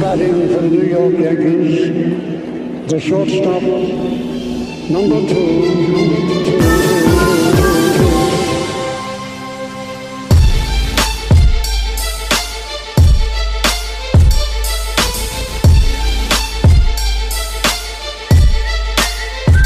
[0.00, 3.62] batting for the New York Yankees, the shortstop,
[4.90, 6.66] number two.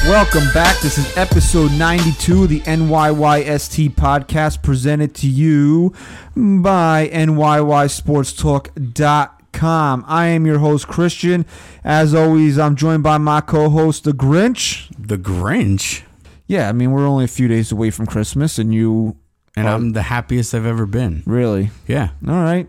[0.06, 0.80] Welcome back.
[0.80, 5.92] This is episode 92 of the NYYST podcast presented to you
[6.36, 9.39] by NYYSportsTalk.com.
[9.62, 11.44] I am your host, Christian.
[11.84, 14.88] As always, I'm joined by my co host, The Grinch.
[14.98, 16.02] The Grinch,
[16.46, 19.16] Yeah, I mean, we're only a few days away from Christmas, and you
[19.56, 19.74] and Oh.
[19.74, 21.22] I'm the happiest I've ever been.
[21.26, 21.70] really.
[21.86, 22.10] Yeah.
[22.26, 22.68] All right.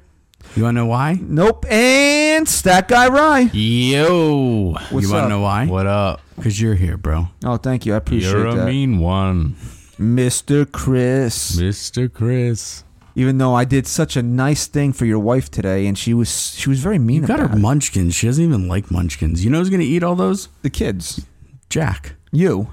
[0.55, 1.19] You want to know why?
[1.21, 1.66] Nope.
[1.71, 3.49] And Stat Guy Rye.
[3.53, 5.67] Yo, What's you want to know why?
[5.67, 6.21] what up?
[6.35, 7.27] Because you're here, bro.
[7.45, 7.94] Oh, thank you.
[7.94, 8.38] I appreciate it.
[8.38, 8.66] You're a that.
[8.66, 9.55] mean one,
[9.99, 10.69] Mr.
[10.69, 11.55] Chris.
[11.58, 12.11] Mr.
[12.11, 12.83] Chris.
[13.15, 16.53] Even though I did such a nice thing for your wife today, and she was
[16.55, 17.57] she was very mean You got her it.
[17.57, 18.15] munchkins.
[18.15, 19.43] She doesn't even like munchkins.
[19.43, 20.47] You know who's going to eat all those?
[20.61, 21.25] the kids.
[21.69, 22.13] Jack.
[22.31, 22.69] You.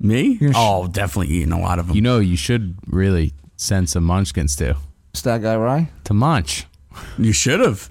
[0.00, 0.38] Me?
[0.40, 1.96] You're sh- oh, definitely eating a lot of them.
[1.96, 4.76] You know, you should really send some munchkins to
[5.14, 5.90] Stat Guy Rye.
[6.04, 6.64] to munch.
[7.18, 7.86] You should have.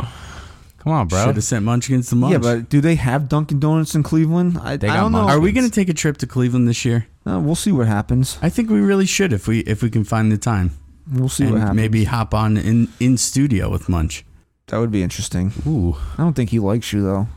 [0.80, 1.26] Come on, bro.
[1.26, 2.32] Should have sent munchkins to munch.
[2.34, 4.58] Yeah, but do they have Dunkin' Donuts in Cleveland?
[4.58, 5.20] I, They I don't know.
[5.24, 7.06] Munch- Are we going to take a trip to Cleveland this year?
[7.26, 8.40] Uh, we'll see what happens.
[8.42, 10.72] I think we really should if we if we can find the time.
[11.12, 11.76] We'll see what and happens.
[11.78, 14.26] maybe hop on in in studio with Munch.
[14.68, 15.52] that would be interesting.
[15.68, 15.96] Ooh.
[16.18, 17.28] I don't think he likes you though.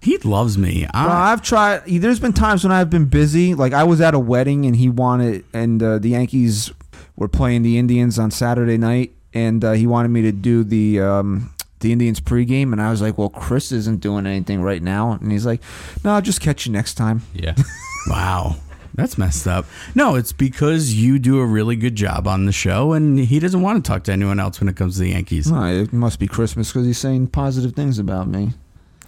[0.00, 0.86] He loves me.
[0.92, 1.82] I, Bro, I've tried.
[1.86, 3.54] There's been times when I've been busy.
[3.54, 6.70] Like I was at a wedding and he wanted, and uh, the Yankees
[7.16, 11.00] were playing the Indians on Saturday night, and uh, he wanted me to do the
[11.00, 15.12] um, the Indians pregame, and I was like, "Well, Chris isn't doing anything right now,"
[15.12, 15.62] and he's like,
[16.04, 17.54] "No, I'll just catch you next time." yeah.
[18.06, 18.56] Wow.
[18.94, 19.66] That's messed up.
[19.94, 23.60] No, it's because you do a really good job on the show, and he doesn't
[23.60, 25.50] want to talk to anyone else when it comes to the Yankees.
[25.50, 28.52] No, it must be Christmas because he's saying positive things about me.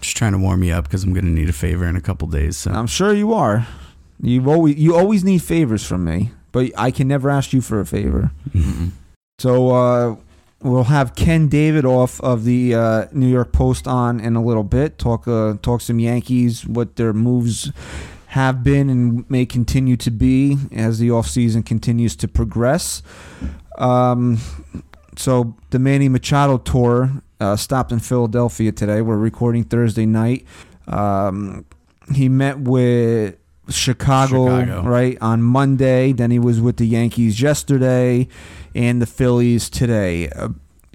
[0.01, 2.01] Just trying to warm you up because I'm going to need a favor in a
[2.01, 2.57] couple days.
[2.57, 2.71] So.
[2.71, 3.65] I'm sure you are.
[4.21, 7.79] You've always you always need favors from me, but I can never ask you for
[7.79, 8.31] a favor.
[9.39, 10.15] So uh,
[10.61, 14.97] we'll have Ken Davidoff of the uh, New York Post on in a little bit.
[14.97, 17.71] Talk uh, talk some Yankees, what their moves
[18.27, 23.01] have been and may continue to be as the offseason continues to progress.
[23.77, 24.39] Um,
[25.15, 29.01] so the Manny Machado tour uh, stopped in Philadelphia today.
[29.01, 30.45] We're recording Thursday night.
[30.87, 31.65] Um,
[32.13, 33.37] he met with
[33.69, 34.81] Chicago, Chicago.
[34.81, 36.11] right on Monday.
[36.11, 38.27] Then he was with the Yankees yesterday,
[38.75, 40.29] and the Phillies today.
[40.29, 40.49] Uh,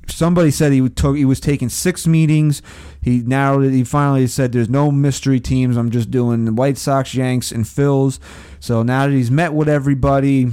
[0.06, 2.62] somebody said he took he was taking six meetings.
[3.00, 3.72] He narrowed it.
[3.72, 5.76] He finally said, "There's no mystery teams.
[5.76, 8.18] I'm just doing the White Sox, Yanks, and Phils."
[8.60, 10.52] So now that he's met with everybody,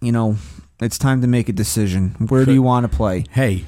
[0.00, 0.36] you know,
[0.80, 2.16] it's time to make a decision.
[2.28, 3.24] Where do you want to play?
[3.30, 3.64] Hey,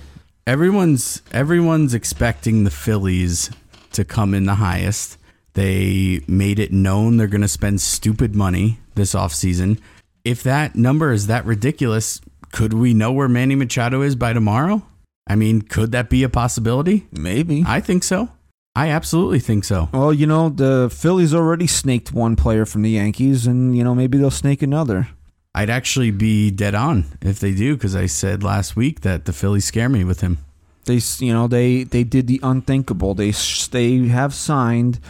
[0.46, 3.50] everyone's everyone's expecting the Phillies
[3.92, 5.18] to come in the highest.
[5.54, 9.80] They made it known they're going to spend stupid money this offseason.
[10.24, 12.20] If that number is that ridiculous,
[12.52, 14.82] could we know where Manny Machado is by tomorrow?
[15.26, 17.06] I mean, could that be a possibility?
[17.12, 17.64] Maybe.
[17.66, 18.30] I think so.
[18.74, 19.88] I absolutely think so.
[19.92, 23.94] Well, you know, the Phillies already snaked one player from the Yankees, and you know
[23.94, 25.08] maybe they'll snake another.
[25.54, 29.32] I'd actually be dead on if they do because I said last week that the
[29.32, 30.38] Phillies scare me with him.
[30.84, 33.14] They, you know, they they did the unthinkable.
[33.14, 33.32] They
[33.72, 35.00] they have signed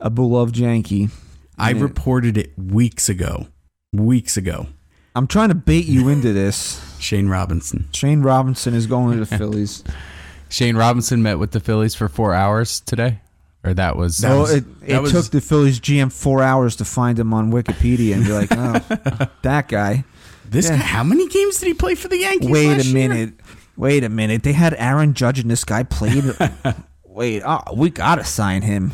[0.00, 1.10] a beloved Yankee.
[1.58, 3.48] I reported it weeks ago.
[3.92, 4.68] Weeks ago.
[5.16, 6.86] I'm trying to bait you into this.
[7.00, 7.88] Shane Robinson.
[7.92, 9.82] Shane Robinson is going to the Phillies.
[10.48, 13.20] Shane Robinson met with the Phillies for four hours today,
[13.64, 16.76] or that was That So was- it, it was- took the Phillies GM four hours
[16.76, 20.04] to find him on Wikipedia and be like, oh, that guy.
[20.48, 20.76] This Yeah.
[20.76, 22.50] guy, how many games did he play for the Yankees?
[22.50, 23.08] Wait a year?
[23.08, 23.34] minute.
[23.76, 24.42] Wait a minute.
[24.42, 26.24] They had Aaron Judge and this guy played.
[27.04, 28.92] Wait, oh, we gotta sign him.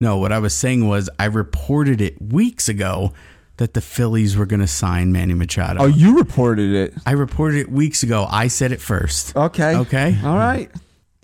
[0.00, 3.12] No, what I was saying was I reported it weeks ago
[3.58, 5.82] that the Phillies were going to sign Manny Machado.
[5.82, 6.94] Oh, you reported it.
[7.04, 8.26] I reported it weeks ago.
[8.28, 9.36] I said it first.
[9.36, 9.76] Okay.
[9.76, 10.16] Okay.
[10.24, 10.70] All right.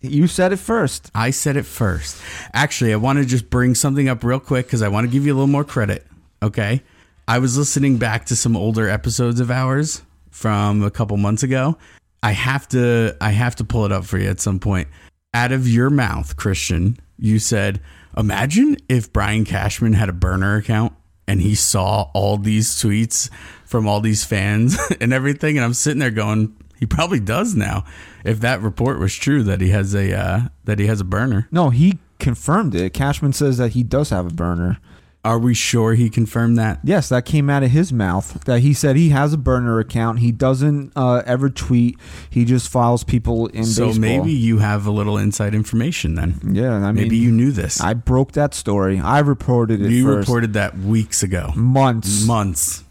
[0.03, 1.11] You said it first.
[1.15, 2.21] I said it first.
[2.53, 5.25] Actually, I want to just bring something up real quick because I want to give
[5.25, 6.07] you a little more credit.
[6.43, 6.83] Okay.
[7.27, 11.79] I was listening back to some older episodes of ours from a couple months ago.
[12.23, 14.89] I have to I have to pull it up for you at some point.
[15.33, 17.81] Out of your mouth, Christian, you said,
[18.17, 20.93] "Imagine if Brian Cashman had a burner account
[21.27, 23.31] and he saw all these tweets
[23.65, 27.85] from all these fans and everything." And I'm sitting there going, "He probably does now."
[28.25, 31.49] If that report was true that he has a uh, that he has a burner.
[31.51, 32.95] No, he confirmed it.
[32.95, 34.79] Cashman says that he does have a burner.
[35.25, 36.81] Are we sure he confirmed that?
[36.85, 38.45] Yes, that came out of his mouth.
[38.45, 40.19] That he said he has a burner account.
[40.19, 41.99] He doesn't uh, ever tweet.
[42.29, 44.01] He just follows people in So baseball.
[44.01, 46.39] maybe you have a little inside information then.
[46.53, 46.75] yeah.
[46.75, 47.81] I mean, Maybe you knew this.
[47.81, 49.01] I broke that story.
[49.01, 50.29] I reported it you first.
[50.29, 52.27] reported that weeks ago, months.
[52.27, 52.85] months.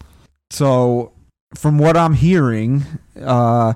[0.50, 1.12] So,
[1.56, 2.83] from what I'm hearing,
[3.21, 3.74] uh,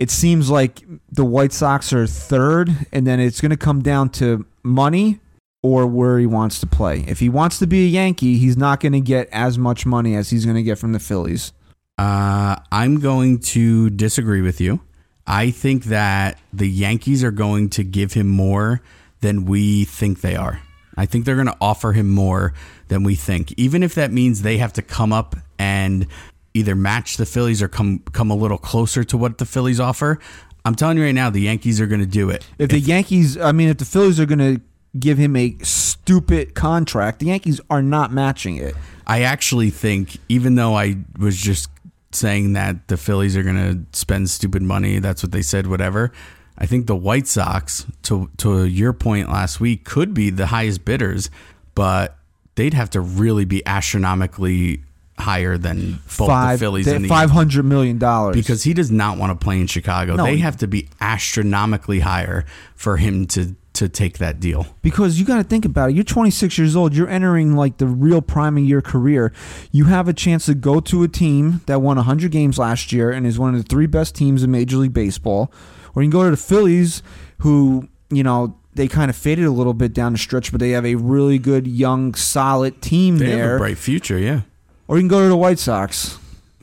[0.00, 4.08] it seems like the White Sox are third, and then it's going to come down
[4.10, 5.20] to money
[5.62, 7.04] or where he wants to play.
[7.06, 10.16] If he wants to be a Yankee, he's not going to get as much money
[10.16, 11.52] as he's going to get from the Phillies.
[11.98, 14.80] Uh, I'm going to disagree with you.
[15.26, 18.80] I think that the Yankees are going to give him more
[19.20, 20.62] than we think they are.
[20.96, 22.52] I think they're going to offer him more
[22.88, 26.06] than we think, even if that means they have to come up and
[26.54, 30.18] either match the Phillies or come come a little closer to what the Phillies offer.
[30.64, 32.46] I'm telling you right now, the Yankees are going to do it.
[32.58, 34.60] If the Yankees, I mean, if the Phillies are going to
[34.98, 38.74] give him a stupid contract, the Yankees are not matching it.
[39.06, 41.70] I actually think, even though I was just
[42.12, 46.12] saying that the Phillies are going to spend stupid money, that's what they said, whatever.
[46.58, 50.84] I think the White Sox, to to your point last week, could be the highest
[50.84, 51.30] bidders,
[51.74, 52.18] but
[52.54, 54.82] they'd have to really be astronomically
[55.18, 58.90] higher than both Five, the Phillies and the five hundred million dollars because he does
[58.90, 60.16] not want to play in Chicago.
[60.16, 62.44] No, they he- have to be astronomically higher
[62.74, 64.66] for him to to take that deal.
[64.80, 65.94] because you got to think about it.
[65.96, 66.94] You're 26 years old.
[66.94, 69.32] You're entering like the real prime of your career.
[69.72, 73.10] You have a chance to go to a team that won 100 games last year
[73.10, 75.52] and is one of the three best teams in Major League Baseball,
[75.94, 77.02] or you can go to the Phillies,
[77.40, 80.70] who you know they kind of faded a little bit down the stretch, but they
[80.70, 83.56] have a really good young, solid team They have there.
[83.56, 84.42] a bright future, yeah.
[84.86, 86.18] Or you can go to the White Sox.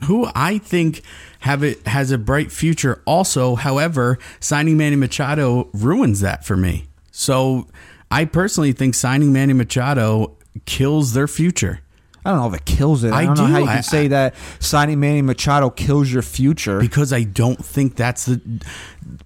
[0.06, 1.02] who I think
[1.40, 3.02] have it has a bright future.
[3.04, 6.87] Also, however, signing Manny Machado ruins that for me.
[7.18, 7.66] So
[8.10, 10.36] I personally think signing Manny Machado
[10.66, 11.80] kills their future
[12.24, 13.12] I don't know if it kills it.
[13.12, 16.20] I, I don't know how you I- can say that signing Manny Machado kills your
[16.22, 16.78] future.
[16.78, 18.40] because I don't think that's the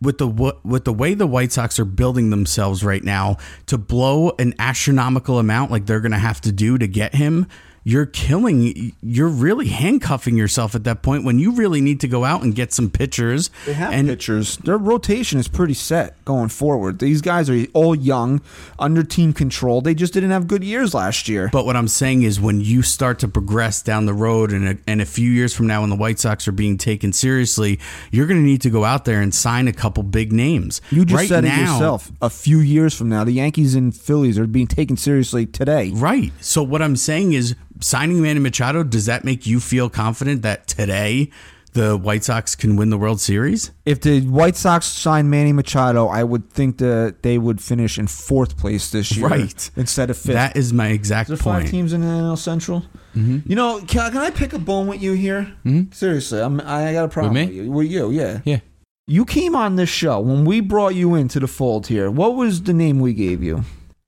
[0.00, 0.28] with the
[0.62, 5.40] with the way the White Sox are building themselves right now to blow an astronomical
[5.40, 7.46] amount like they're going to have to do to get him.
[7.84, 8.92] You're killing.
[9.02, 12.54] You're really handcuffing yourself at that point when you really need to go out and
[12.54, 13.50] get some pitchers.
[13.66, 14.56] They have and pitchers.
[14.58, 17.00] Their rotation is pretty set going forward.
[17.00, 18.40] These guys are all young,
[18.78, 19.80] under team control.
[19.80, 21.48] They just didn't have good years last year.
[21.52, 24.78] But what I'm saying is, when you start to progress down the road, and a,
[24.86, 27.80] and a few years from now, when the White Sox are being taken seriously,
[28.10, 30.80] you're going to need to go out there and sign a couple big names.
[30.90, 32.12] you just right said now, it yourself.
[32.20, 35.90] A few years from now, the Yankees and Phillies are being taken seriously today.
[35.90, 36.32] Right.
[36.40, 40.66] So what I'm saying is, signing Manny Machado does that make you feel confident that
[40.66, 41.30] today
[41.72, 43.70] the White Sox can win the World Series?
[43.86, 48.06] If the White Sox signed Manny Machado, I would think that they would finish in
[48.06, 49.70] fourth place this year, Right.
[49.76, 50.34] Instead of fifth.
[50.34, 52.82] That is my exact Is there five teams in the NL Central?
[53.14, 53.38] Mm-hmm.
[53.48, 55.52] You know, can, can I pick a bone with you here?
[55.64, 55.92] Mm-hmm.
[55.92, 57.46] Seriously, I'm, I got a problem me?
[57.46, 57.70] with, you.
[57.70, 58.40] With you, yeah.
[58.44, 58.60] Yeah.
[59.06, 62.10] You came on this show when we brought you into the fold here.
[62.10, 63.64] What was the name we gave you?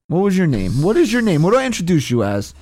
[0.08, 0.82] What was your name?
[0.82, 1.42] What is your name?
[1.42, 2.54] What do I introduce you as?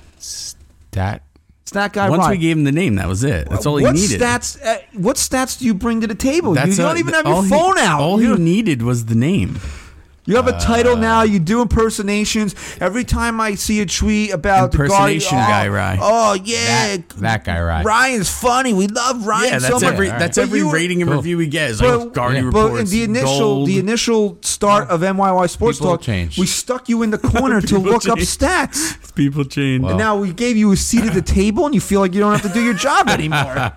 [0.93, 1.23] That
[1.61, 2.09] It's that guy.
[2.09, 2.31] Once Ryan.
[2.31, 3.49] we gave him the name, that was it.
[3.49, 4.19] That's all he what needed.
[4.21, 4.57] stats?
[4.65, 6.53] Uh, what stats do you bring to the table?
[6.53, 7.99] That's you, a- don't even have your all he- phone out.
[8.01, 9.59] All you, he needed was the name.
[10.25, 11.23] You have a title uh, now.
[11.23, 12.55] You do impersonations.
[12.79, 15.97] Every time I see a tweet about the Impersonation Guardian- guy, Rye.
[16.01, 17.83] oh, Oh yeah, that, that guy, right?
[17.85, 18.73] Ryan's funny.
[18.73, 19.93] We love Ryan Yeah, so that's much.
[19.93, 20.19] every All right.
[20.19, 21.17] that's But every you- rating and Cool.
[21.17, 22.51] review we get is like But- Guardian Yeah.
[22.51, 22.91] But in reports.
[22.91, 23.67] the initial gold.
[23.67, 26.37] the initial start of NYY Sports People Talk, change.
[26.39, 28.37] we stuck you in the corner to People look up change.
[28.37, 29.13] stats.
[29.15, 29.81] people change.
[29.83, 32.13] Well, And now we gave you a seat at the table, and you feel like
[32.13, 33.71] you don't have to do your job anymore.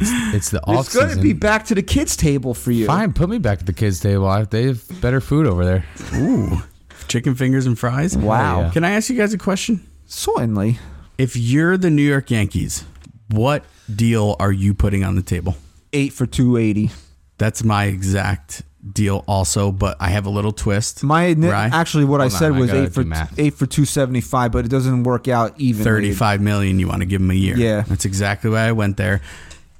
[0.00, 2.86] It's the off it's going to be back to the kids' table for you.
[2.86, 4.26] Fine, put me back at the kids' table.
[4.26, 5.84] I, they have better food over there.
[6.14, 6.62] Ooh,
[7.08, 8.16] chicken fingers and fries.
[8.16, 8.62] Wow.
[8.62, 8.70] yeah.
[8.70, 9.86] Can I ask you guys a question?
[10.06, 10.78] Certainly.
[11.18, 12.84] If you're the New York Yankees,
[13.30, 15.56] what deal are you putting on the table?
[15.92, 16.90] Eight for 280.
[17.38, 18.62] That's my exact
[18.92, 21.02] deal also, but I have a little twist.
[21.02, 21.72] My Right.
[21.72, 23.38] actually, what I Hold on, said I was gotta eight for math.
[23.38, 25.82] eight for 275, but it doesn't work out even.
[25.84, 27.56] 35 million you want to give him a year.
[27.56, 27.82] Yeah.
[27.82, 29.22] That's exactly why I went there.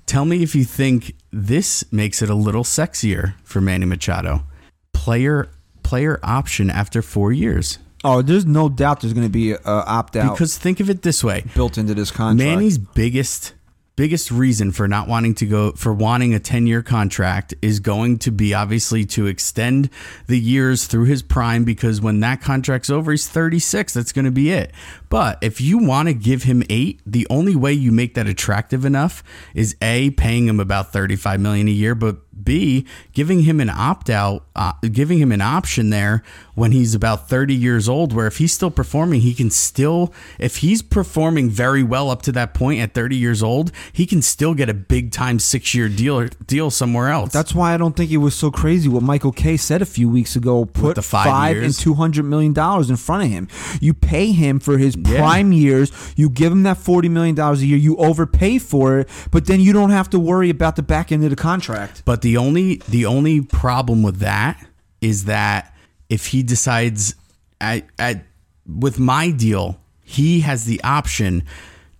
[0.06, 4.44] Tell me if you think this makes it a little sexier for Manny Machado.
[4.92, 5.50] Player
[5.82, 7.78] player option after 4 years.
[8.04, 11.02] Oh, there's no doubt there's going to be a opt out Because think of it
[11.02, 11.44] this way.
[11.54, 12.38] built into this contract.
[12.38, 13.54] Manny's biggest
[13.96, 18.30] biggest reason for not wanting to go for wanting a 10-year contract is going to
[18.30, 19.88] be obviously to extend
[20.26, 24.30] the years through his prime because when that contract's over he's 36 that's going to
[24.30, 24.72] be it.
[25.08, 28.84] But if you want to give him 8, the only way you make that attractive
[28.84, 29.24] enough
[29.54, 34.10] is A paying him about 35 million a year but B, giving him an opt
[34.10, 36.22] out, uh, giving him an option there
[36.54, 40.56] when he's about 30 years old, where if he's still performing, he can still, if
[40.58, 44.54] he's performing very well up to that point at 30 years old, he can still
[44.54, 47.32] get a big time six year deal deal somewhere else.
[47.32, 50.08] That's why I don't think it was so crazy what Michael Kay said a few
[50.08, 50.64] weeks ago.
[50.64, 53.48] Put the five five, and two hundred million dollars in front of him.
[53.80, 55.18] You pay him for his Yeah.
[55.18, 55.92] prime years.
[56.16, 57.78] You give him that forty million dollars a year.
[57.78, 61.22] You overpay for it, but then you don't have to worry about the back end
[61.24, 62.02] of the contract.
[62.04, 64.66] But the only the only problem with that
[65.00, 65.72] is that
[66.08, 67.14] if he decides
[67.60, 68.24] at, at
[68.66, 71.44] with my deal, he has the option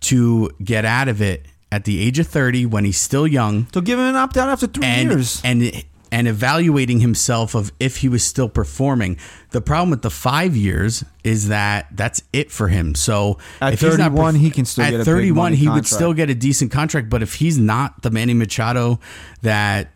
[0.01, 3.81] to get out of it at the age of 30 when he's still young So
[3.81, 5.41] give him an opt out after three and years.
[5.45, 9.19] and and evaluating himself of if he was still performing.
[9.51, 12.97] The problem with the 5 years is that that's it for him.
[12.97, 15.57] So At if he's not 31, he can still at get a big 31 money
[15.57, 18.99] he would still get a decent contract, but if he's not the Manny Machado
[19.43, 19.91] that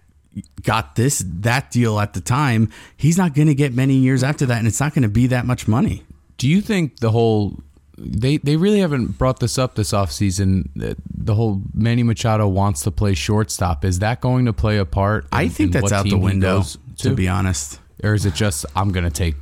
[0.63, 4.47] got this that deal at the time, he's not going to get many years after
[4.47, 6.05] that and it's not going to be that much money.
[6.37, 7.59] Do you think the whole
[7.99, 12.91] they they really haven't brought this up this offseason the whole Manny Machado wants to
[12.91, 16.05] play shortstop is that going to play a part I think in that's what out
[16.07, 17.79] the window goes to be honest.
[18.03, 19.35] or is it just I'm going to take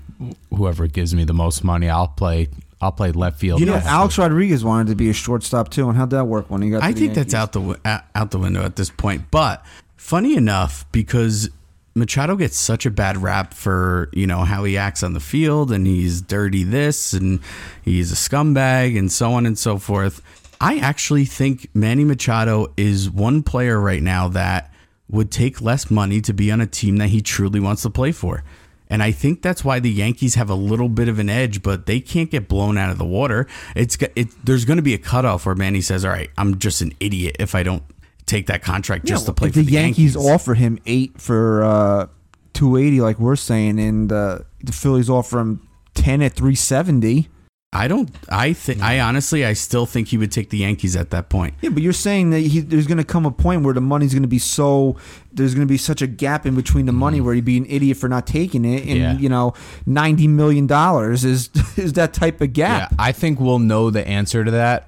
[0.50, 2.48] whoever gives me the most money I'll play
[2.80, 3.86] I'll play left field you know, next.
[3.86, 6.78] Alex Rodriguez wanted to be a shortstop too, and how'd that work when he got?
[6.80, 9.30] To I the think that's out the out out the window at this point.
[9.32, 9.64] But
[10.08, 11.50] funny enough, because
[11.94, 15.70] Machado gets such a bad rap for you know how he acts on the field
[15.70, 17.40] and he's dirty this and
[17.82, 20.22] he's a scumbag and so on and so forth.
[20.62, 24.72] I actually think Manny Machado is one player right now that
[25.10, 28.12] would take less money to be on a team that he truly wants to play
[28.12, 28.44] for.
[28.88, 31.84] And I think that's why the Yankees have a little bit of an edge, but
[31.84, 33.46] they can't get blown out of the water.
[33.76, 36.80] It's it, there's going to be a cutoff where Manny says, "All right, I'm just
[36.80, 37.82] an idiot if I don't
[38.28, 41.20] take that contract just to play if for the, the, Yankees, Yankees." offer him eight
[41.20, 42.06] for uh,
[42.52, 47.28] two eighty, like we're saying, and uh, the Phillies offer him ten at three seventy.
[47.70, 48.08] I don't.
[48.30, 48.80] I think.
[48.80, 51.52] I honestly, I still think he would take the Yankees at that point.
[51.60, 54.14] Yeah, but you're saying that he, there's going to come a point where the money's
[54.14, 54.96] going to be so
[55.34, 57.66] there's going to be such a gap in between the money where he'd be an
[57.66, 59.18] idiot for not taking it, and Yeah.
[59.18, 59.52] you know,
[59.84, 62.94] ninety million dollars is is that type of Yeah, gap.
[62.98, 64.87] I think we'll know the answer to that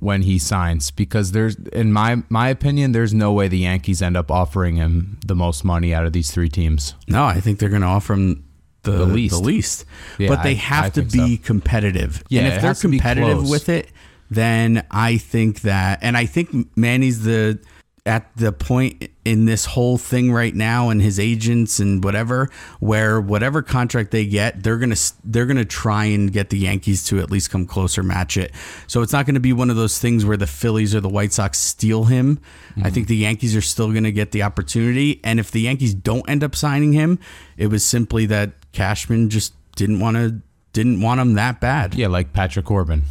[0.00, 4.16] when he signs because there's in my my opinion there's no way the Yankees end
[4.16, 6.94] up offering him the most money out of these three teams.
[7.06, 8.44] No, I think they're going to offer him
[8.82, 9.42] the, The the least.
[9.42, 9.84] least.
[10.18, 11.42] Yeah, but they have I to be so.
[11.44, 12.22] competitive.
[12.28, 13.90] Yeah, and if they're has to be competitive with it,
[14.30, 17.58] then I think that, and I think Manny's the
[18.06, 23.20] at the point in this whole thing right now, and his agents and whatever, where
[23.20, 27.30] whatever contract they get, they're gonna they're gonna try and get the Yankees to at
[27.30, 28.52] least come closer, match it.
[28.86, 31.08] So it's not going to be one of those things where the Phillies or the
[31.08, 32.40] White Sox steal him.
[32.82, 35.94] I think the Yankees are still going to get the opportunity, and if the Yankees
[35.94, 37.18] don't end up signing him,
[37.56, 40.40] it was simply that Cashman just didn't want to
[40.72, 41.94] didn't want him that bad.
[41.94, 43.02] Yeah, like Patrick Corbin.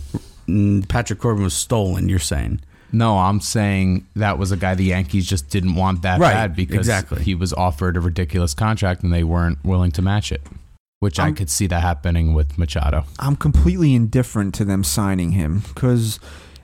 [0.48, 2.10] Mm, Patrick Corbin was stolen.
[2.10, 6.20] You're saying No, I'm saying that was a guy the Yankees just didn't want that
[6.20, 7.24] Right, bad because exactly.
[7.24, 10.42] he was offered a ridiculous contract and they weren't willing to match it.
[11.00, 13.06] Which I I'm- could see that happening with Machado.
[13.20, 16.20] I'm completely indifferent to them signing him because,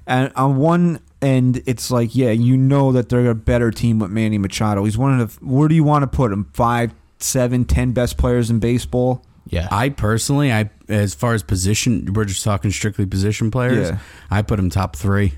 [0.07, 4.37] on one end, it's like, yeah, you know that they're a better team with Manny
[4.37, 4.83] Machado.
[4.83, 5.45] He's one of the.
[5.45, 6.49] Where do you want to put him?
[6.53, 9.23] Five, seven, ten best players in baseball.
[9.47, 9.67] Yeah.
[9.71, 13.89] I personally, I as far as position, we're just talking strictly position players.
[13.91, 13.99] Yeah.
[14.29, 15.33] I put him top three.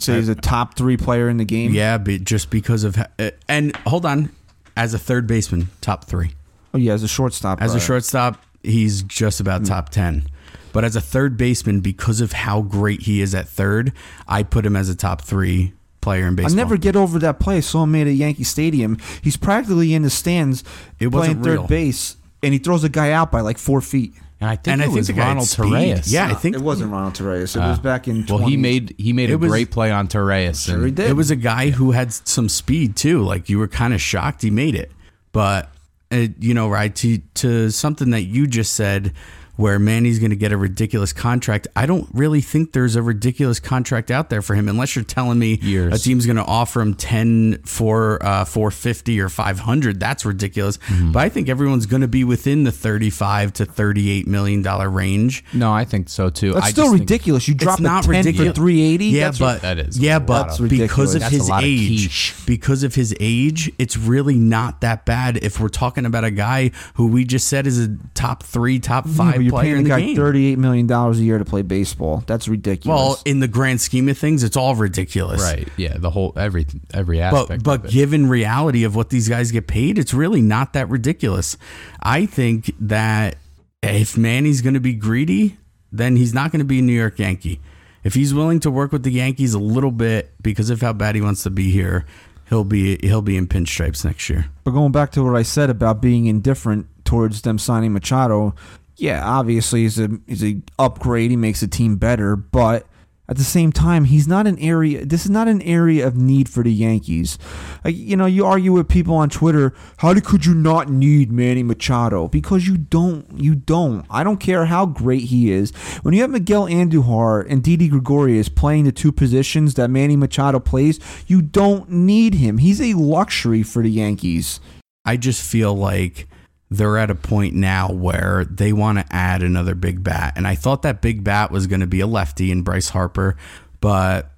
[0.00, 1.72] So he's a top three player in the game.
[1.72, 4.30] Yeah, but just because of uh, and hold on,
[4.76, 6.32] as a third baseman, top three.
[6.72, 7.60] Oh yeah, as a shortstop.
[7.60, 10.24] As a uh, shortstop, he's just about top 10.
[10.72, 13.92] But as a third baseman, because of how great he is at third,
[14.28, 16.52] I put him as a top three player in baseball.
[16.52, 18.96] I never get over that play I saw him made at Yankee Stadium.
[19.20, 20.62] He's practically in the stands
[21.00, 21.66] It playing wasn't third real.
[21.66, 24.14] base, and he throws a guy out by like four feet.
[24.40, 25.64] And I think and it I think was the Ronald speed.
[25.64, 26.12] Torreyes.
[26.12, 27.54] Yeah, I think it wasn't Ronald Torreyes.
[27.56, 28.24] It was back in.
[28.28, 30.64] Well, he made he made a was- great play on Torreyes.
[30.66, 31.10] Sure and he did.
[31.10, 33.22] It was a guy who had some speed too.
[33.22, 34.90] Like you were kind of shocked he made it,
[35.32, 35.70] but
[36.10, 39.12] uh, you know, right to to something that you just said,
[39.60, 41.68] where Manny's going to get a ridiculous contract.
[41.76, 45.38] I don't really think there's a ridiculous contract out there for him, unless you're telling
[45.38, 45.94] me Years.
[45.94, 50.00] a team's going to offer him ten for uh, four fifty or five hundred.
[50.00, 50.78] That's ridiculous.
[50.78, 51.12] Mm-hmm.
[51.12, 54.62] But I think everyone's going to be within the thirty five to thirty eight million
[54.62, 55.44] dollar range.
[55.52, 56.54] No, I think so too.
[56.54, 57.46] That's I still just ridiculous.
[57.46, 58.48] You drop it's not a ten ridiculous.
[58.50, 59.06] for three eighty.
[59.06, 62.34] Yeah, That's but That is yeah, but because of That's his of age, quiche.
[62.46, 65.36] because of his age, it's really not that bad.
[65.38, 69.04] If we're talking about a guy who we just said is a top three, top
[69.06, 70.16] Yeah, five but you're you're player paying in the the guy game.
[70.16, 72.22] thirty-eight million dollars a year to play baseball.
[72.26, 72.98] That's ridiculous.
[72.98, 75.40] Well, in the grand scheme of things, it's all ridiculous.
[75.42, 75.68] Right.
[75.76, 75.96] Yeah.
[75.98, 77.62] The whole every every But aspect.
[77.64, 77.90] but of it.
[77.90, 81.56] given reality of what these guys get paid, it's really not that ridiculous.
[82.02, 83.36] I think that
[83.82, 85.56] if Manny's going to be greedy,
[85.92, 87.60] then he's not going to be a New York Yankee.
[88.04, 91.14] If he's willing to work with the Yankees a little bit because of how bad
[91.14, 92.06] he wants to be here,
[92.48, 94.46] he'll be he'll be in pinstripes next year.
[94.64, 98.54] But going back to what I said about being indifferent towards them signing Machado,
[99.00, 101.30] yeah, obviously he's a he's a upgrade.
[101.30, 102.86] He makes the team better, but
[103.30, 105.06] at the same time, he's not an area.
[105.06, 107.38] This is not an area of need for the Yankees.
[107.84, 109.72] Like, you know, you argue with people on Twitter.
[109.98, 112.28] How could you not need Manny Machado?
[112.28, 113.26] Because you don't.
[113.40, 114.04] You don't.
[114.10, 115.70] I don't care how great he is.
[116.02, 120.58] When you have Miguel Andujar and Didi Gregorius playing the two positions that Manny Machado
[120.60, 122.58] plays, you don't need him.
[122.58, 124.60] He's a luxury for the Yankees.
[125.06, 126.28] I just feel like
[126.70, 130.34] they're at a point now where they want to add another big bat.
[130.36, 133.36] And I thought that big bat was going to be a lefty in Bryce Harper,
[133.80, 134.30] but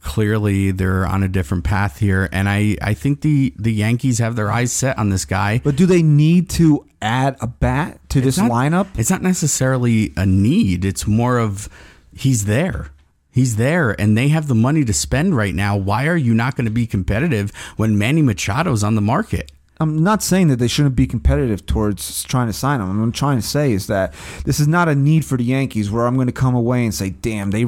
[0.00, 2.28] clearly they're on a different path here.
[2.32, 5.60] And I, I think the, the Yankees have their eyes set on this guy.
[5.62, 8.86] But do they need to add a bat to this not- lineup?
[8.96, 10.84] It's not necessarily a need.
[10.84, 11.68] It's more of
[12.16, 12.90] he's there.
[13.32, 15.74] He's there and they have the money to spend right now.
[15.76, 19.50] Why are you not going to be competitive when Manny Machado's on the market?
[19.82, 22.88] I'm not saying that they shouldn't be competitive towards trying to sign him.
[22.88, 25.90] What I'm trying to say is that this is not a need for the Yankees
[25.90, 27.66] where I'm going to come away and say, "Damn, they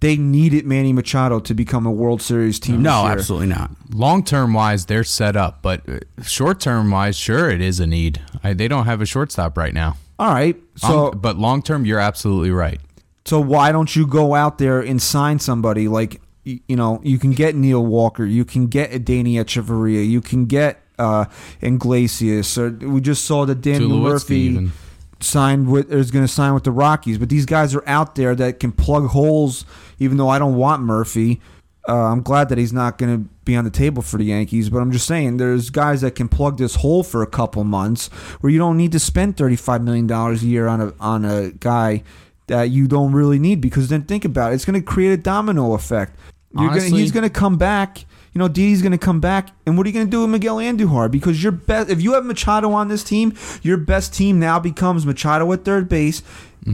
[0.00, 3.70] they needed Manny Machado to become a World Series team." No, absolutely not.
[3.92, 5.82] long term wise, they're set up, but
[6.24, 8.22] short term wise, sure, it is a need.
[8.42, 9.96] I, they don't have a shortstop right now.
[10.18, 12.80] All right, so Um, but long term, you're absolutely right.
[13.26, 17.32] So why don't you go out there and sign somebody like you know you can
[17.32, 21.26] get Neil Walker, you can get Adeiny Hechavarria, you can get uh,
[21.60, 24.72] Iglesias, or we just saw that Daniel Tulowitzki Murphy even.
[25.20, 27.18] signed with is going to sign with the Rockies.
[27.18, 29.64] But these guys are out there that can plug holes.
[29.98, 31.40] Even though I don't want Murphy,
[31.88, 34.68] uh, I'm glad that he's not going to be on the table for the Yankees.
[34.68, 38.08] But I'm just saying, there's guys that can plug this hole for a couple months
[38.40, 41.50] where you don't need to spend 35 million dollars a year on a on a
[41.52, 42.02] guy
[42.48, 43.60] that you don't really need.
[43.60, 46.16] Because then think about it, it's going to create a domino effect.
[46.58, 48.04] You're gonna, he's going to come back.
[48.36, 50.28] You know, Didi's going to come back, and what are you going to do with
[50.28, 51.10] Miguel Andujar?
[51.10, 55.06] Because your best, if you have Machado on this team, your best team now becomes
[55.06, 56.22] Machado at third base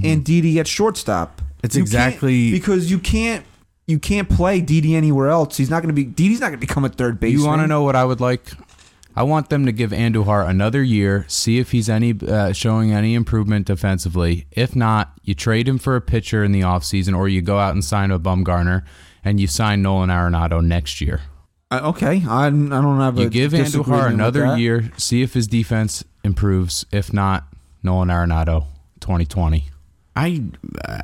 [0.02, 1.37] and Didi at shortstop.
[1.37, 1.61] Mm-hmm.
[1.62, 3.47] It's You exactly- because you can't
[3.87, 5.57] you can't play Didi anywhere else.
[5.57, 7.42] He's not going to be Didi's not going to become a third baseman.
[7.42, 8.51] You want to know what I would like?
[9.14, 13.14] I want them to give Andujar another year, see if he's any uh, showing any
[13.14, 14.48] improvement defensively.
[14.51, 17.72] If not, you trade him for a pitcher in the offseason or you go out
[17.72, 18.83] and sign a Bumgarner
[19.22, 21.20] and you sign Nolan Arenado next year.
[21.72, 25.32] Uh, okay, I, I don't have a You give disagreement Andujar another year, see if
[25.32, 26.85] his defense improves.
[26.92, 27.44] If not,
[27.82, 28.66] Nolan Arenado
[29.00, 29.70] 2020.
[30.14, 30.42] I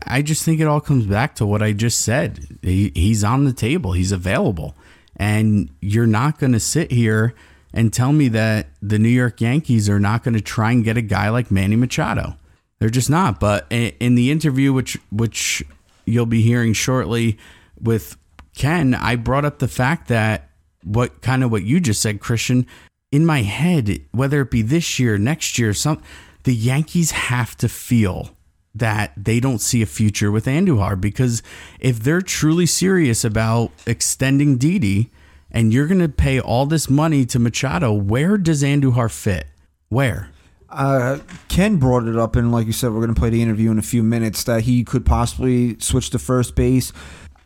[0.06, 2.58] I just think it all comes back to what I just said.
[2.60, 3.92] He, he's on the table.
[3.92, 4.74] He's available,
[5.16, 7.34] and you're not going to sit here
[7.72, 10.98] and tell me that the New York Yankees are not going to try and get
[10.98, 12.36] a guy like Manny Machado.
[12.78, 13.40] They're just not.
[13.40, 15.64] But in the interview, which which
[16.04, 17.38] you'll be hearing shortly
[17.80, 18.18] with
[18.54, 20.47] Ken, I brought up the fact that
[20.82, 22.66] what kind of what you just said, Christian.
[23.10, 26.02] In my head, whether it be this year, next year, some
[26.44, 28.30] the Yankees have to feel
[28.74, 31.42] that they don't see a future with Andujar because
[31.80, 35.10] if they're truly serious about extending Didi
[35.50, 39.46] and you're going to pay all this money to Machado, where does Andujar fit?
[39.88, 40.30] Where?
[40.70, 43.70] Uh, Ken brought it up, and like you said, we're going to play the interview
[43.70, 44.44] in a few minutes.
[44.44, 46.92] That he could possibly switch to first base.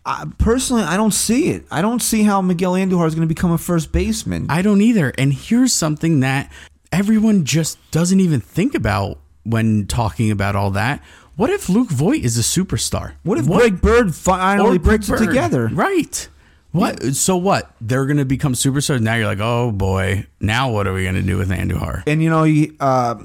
[0.05, 1.65] I, personally, I don't see it.
[1.71, 4.47] I don't see how Miguel Andujar is going to become a first baseman.
[4.49, 5.13] I don't either.
[5.17, 6.51] And here's something that
[6.91, 11.03] everyone just doesn't even think about when talking about all that.
[11.37, 13.15] What if Luke Voit is a superstar?
[13.23, 15.69] what if Greg Bird finally puts it together?
[15.69, 16.29] Right.
[16.73, 17.15] What?
[17.15, 17.75] So what?
[17.81, 19.01] They're going to become superstars.
[19.01, 20.27] Now you're like, oh boy.
[20.41, 22.03] Now what are we going to do with Andujar?
[22.07, 23.17] And you know, you, uh,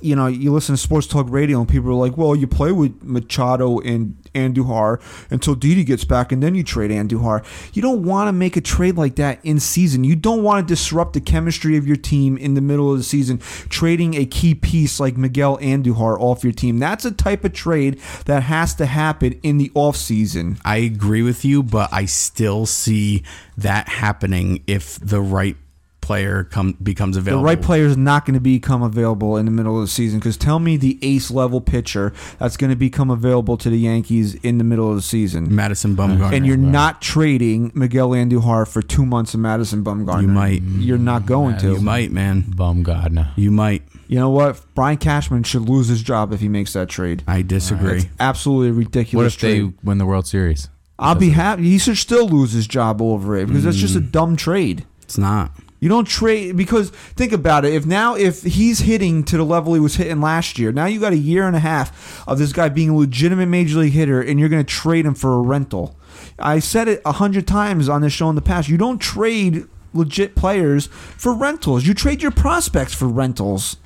[0.00, 2.72] you know, you listen to sports talk radio, and people are like, "Well, you play
[2.72, 8.04] with Machado and Andujar until Didi gets back, and then you trade Andujar." You don't
[8.04, 10.04] want to make a trade like that in season.
[10.04, 13.04] You don't want to disrupt the chemistry of your team in the middle of the
[13.04, 16.78] season, trading a key piece like Miguel Andujar off your team.
[16.78, 20.58] That's a type of trade that has to happen in the off season.
[20.64, 23.22] I agree with you, but I still see
[23.56, 25.56] that happening if the right
[26.00, 27.42] player come becomes available.
[27.42, 30.18] The right player is not going to become available in the middle of the season
[30.18, 34.34] because tell me the ace level pitcher that's going to become available to the Yankees
[34.36, 35.54] in the middle of the season.
[35.54, 36.32] Madison Bumgarner.
[36.32, 40.22] And you're not trading Miguel Andujar for two months of Madison Bumgarner.
[40.22, 40.62] You might.
[40.62, 41.72] You're not going to.
[41.74, 42.42] you might, man.
[42.42, 43.32] Bumgarner.
[43.36, 43.82] You might.
[44.08, 44.60] You know what?
[44.74, 47.22] Brian Cashman should lose his job if he makes that trade.
[47.28, 48.10] I disagree.
[48.18, 49.40] Absolutely ridiculous.
[49.40, 50.68] What if they win the World Series?
[50.98, 51.62] I'll be happy.
[51.62, 54.10] He should still lose his job over it because that's just a mm.
[54.10, 54.84] dumb trade.
[55.02, 55.52] It's not.
[55.80, 57.72] You don't trade because think about it.
[57.72, 61.00] If now if he's hitting to the level he was hitting last year, now you
[61.00, 64.20] got a year and a half of this guy being a legitimate major league hitter,
[64.20, 65.96] and you're going to trade him for a rental.
[66.38, 68.68] I said it a hundred times on this show in the past.
[68.68, 69.64] You don't trade
[69.94, 71.86] legit players for rentals.
[71.86, 73.76] You trade your prospects for rentals.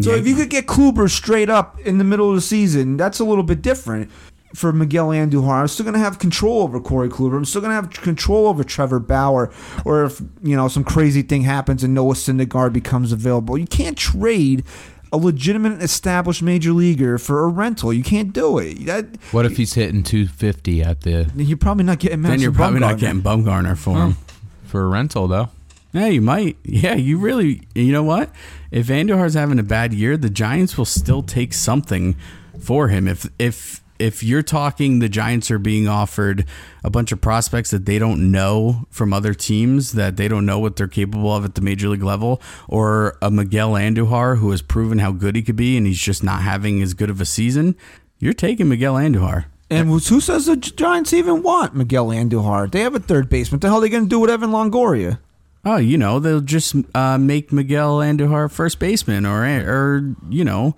[0.00, 0.18] So Yeah.
[0.18, 3.24] if you could get Kluber straight up in the middle of the season, that's a
[3.24, 4.10] little bit different
[4.54, 5.60] for Miguel Andujar.
[5.60, 7.36] I'm still going to have control over Corey Kluber.
[7.36, 9.52] I'm still going to have control over Trevor Bauer.
[9.84, 13.98] Or if you know some crazy thing happens and Noah Syndergaard becomes available, you can't
[13.98, 14.64] trade
[15.12, 17.92] a legitimate established major leaguer for a rental.
[17.92, 18.86] You can't do it.
[18.86, 22.22] That What if he's hitting 250 at the you're probably not getting.
[22.22, 23.00] then you're probably not Bumgarner.
[23.00, 24.16] getting Bumgarner for him.
[24.18, 24.32] Oh.
[24.64, 25.50] for a rental though?
[25.92, 26.56] Yeah, you might.
[26.64, 27.68] Yeah, you really.
[27.76, 28.30] You know what?
[28.72, 32.16] If Andujar's having a bad year, the Giants will still take something
[32.58, 33.06] for him.
[33.06, 36.44] If if if you're talking, the Giants are being offered
[36.82, 40.58] a bunch of prospects that they don't know from other teams that they don't know
[40.58, 44.60] what they're capable of at the major league level, or a Miguel Andujar who has
[44.60, 47.24] proven how good he could be, and he's just not having as good of a
[47.24, 47.76] season.
[48.18, 49.46] You're taking Miguel Andujar.
[49.70, 52.70] And who says the Giants even want Miguel Andujar?
[52.70, 53.56] They have a third baseman.
[53.56, 55.18] What the hell are they going to do with Evan Longoria?
[55.64, 60.76] Oh, you know, they'll just uh, make Miguel Andujar first baseman, or or you know,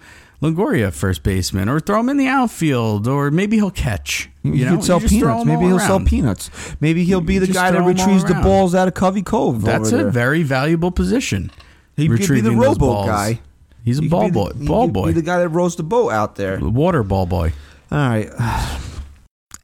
[0.55, 4.29] Longoria first baseman, or throw him in the outfield, or maybe he'll catch.
[4.43, 5.45] You he know, could sell You peanuts.
[5.45, 6.51] Maybe he'll sell peanuts.
[6.81, 9.23] Maybe he'll be the guy that throw 'em all retrieves the balls out of Covey
[9.23, 9.63] Cove.
[9.63, 10.11] That's a there.
[10.11, 11.51] very valuable position.
[11.97, 13.41] He could be the rowboat guy.
[13.85, 14.51] He's a He ball the- boy.
[14.59, 15.07] he Ball boy.
[15.07, 16.59] Be the guy that rows the boat out there.
[16.61, 17.53] Water ball boy.
[17.93, 18.29] All right.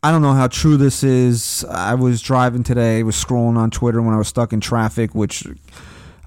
[0.05, 1.65] I don't know how true this is.
[1.71, 5.15] I was driving today, I was scrolling on Twitter when I was stuck in traffic,
[5.15, 5.45] which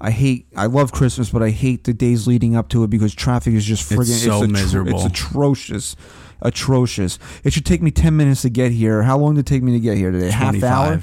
[0.00, 0.46] I hate.
[0.56, 3.64] I love Christmas, but I hate the days leading up to it because traffic is
[3.64, 4.96] just It's friggin' so atro- miserable.
[4.96, 5.96] It's atrocious.
[6.42, 7.18] Atrocious.
[7.44, 9.02] It should take me 10 minutes to get here.
[9.02, 10.30] How long did it take me to get here today?
[10.30, 11.00] Half hour?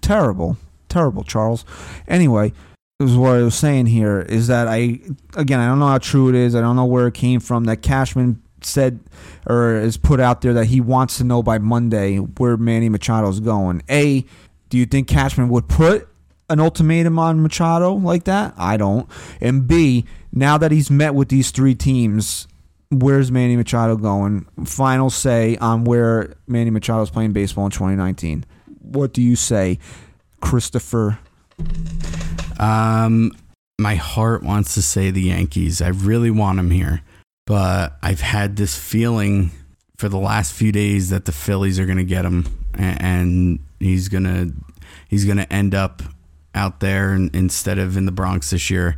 [0.00, 0.56] Terrible.
[0.88, 1.64] Terrible, Charles.
[2.08, 2.52] Anyway,
[2.98, 5.00] this is what I was saying here is that I,
[5.36, 6.54] again, I don't know how true it is.
[6.54, 7.64] I don't know where it came from.
[7.64, 9.00] That Cashman said
[9.46, 13.40] or is put out there that he wants to know by Monday where Manny Machado's
[13.40, 13.82] going.
[13.88, 14.24] A,
[14.68, 16.08] do you think Cashman would put
[16.50, 18.54] an ultimatum on Machado like that?
[18.58, 19.08] I don't.
[19.40, 22.46] And B, now that he's met with these three teams,
[22.90, 24.46] where's Manny Machado going?
[24.64, 28.44] Final say on where Manny Machado's playing baseball in 2019.
[28.82, 29.78] What do you say,
[30.40, 31.18] Christopher?
[32.58, 33.32] Um,
[33.78, 35.80] my heart wants to say the Yankees.
[35.80, 37.02] I really want him here,
[37.46, 39.52] but I've had this feeling
[39.96, 44.08] for the last few days that the Phillies are going to get him, and he's
[44.08, 44.48] gonna
[45.08, 46.02] he's gonna end up
[46.54, 48.96] out there in- instead of in the Bronx this year.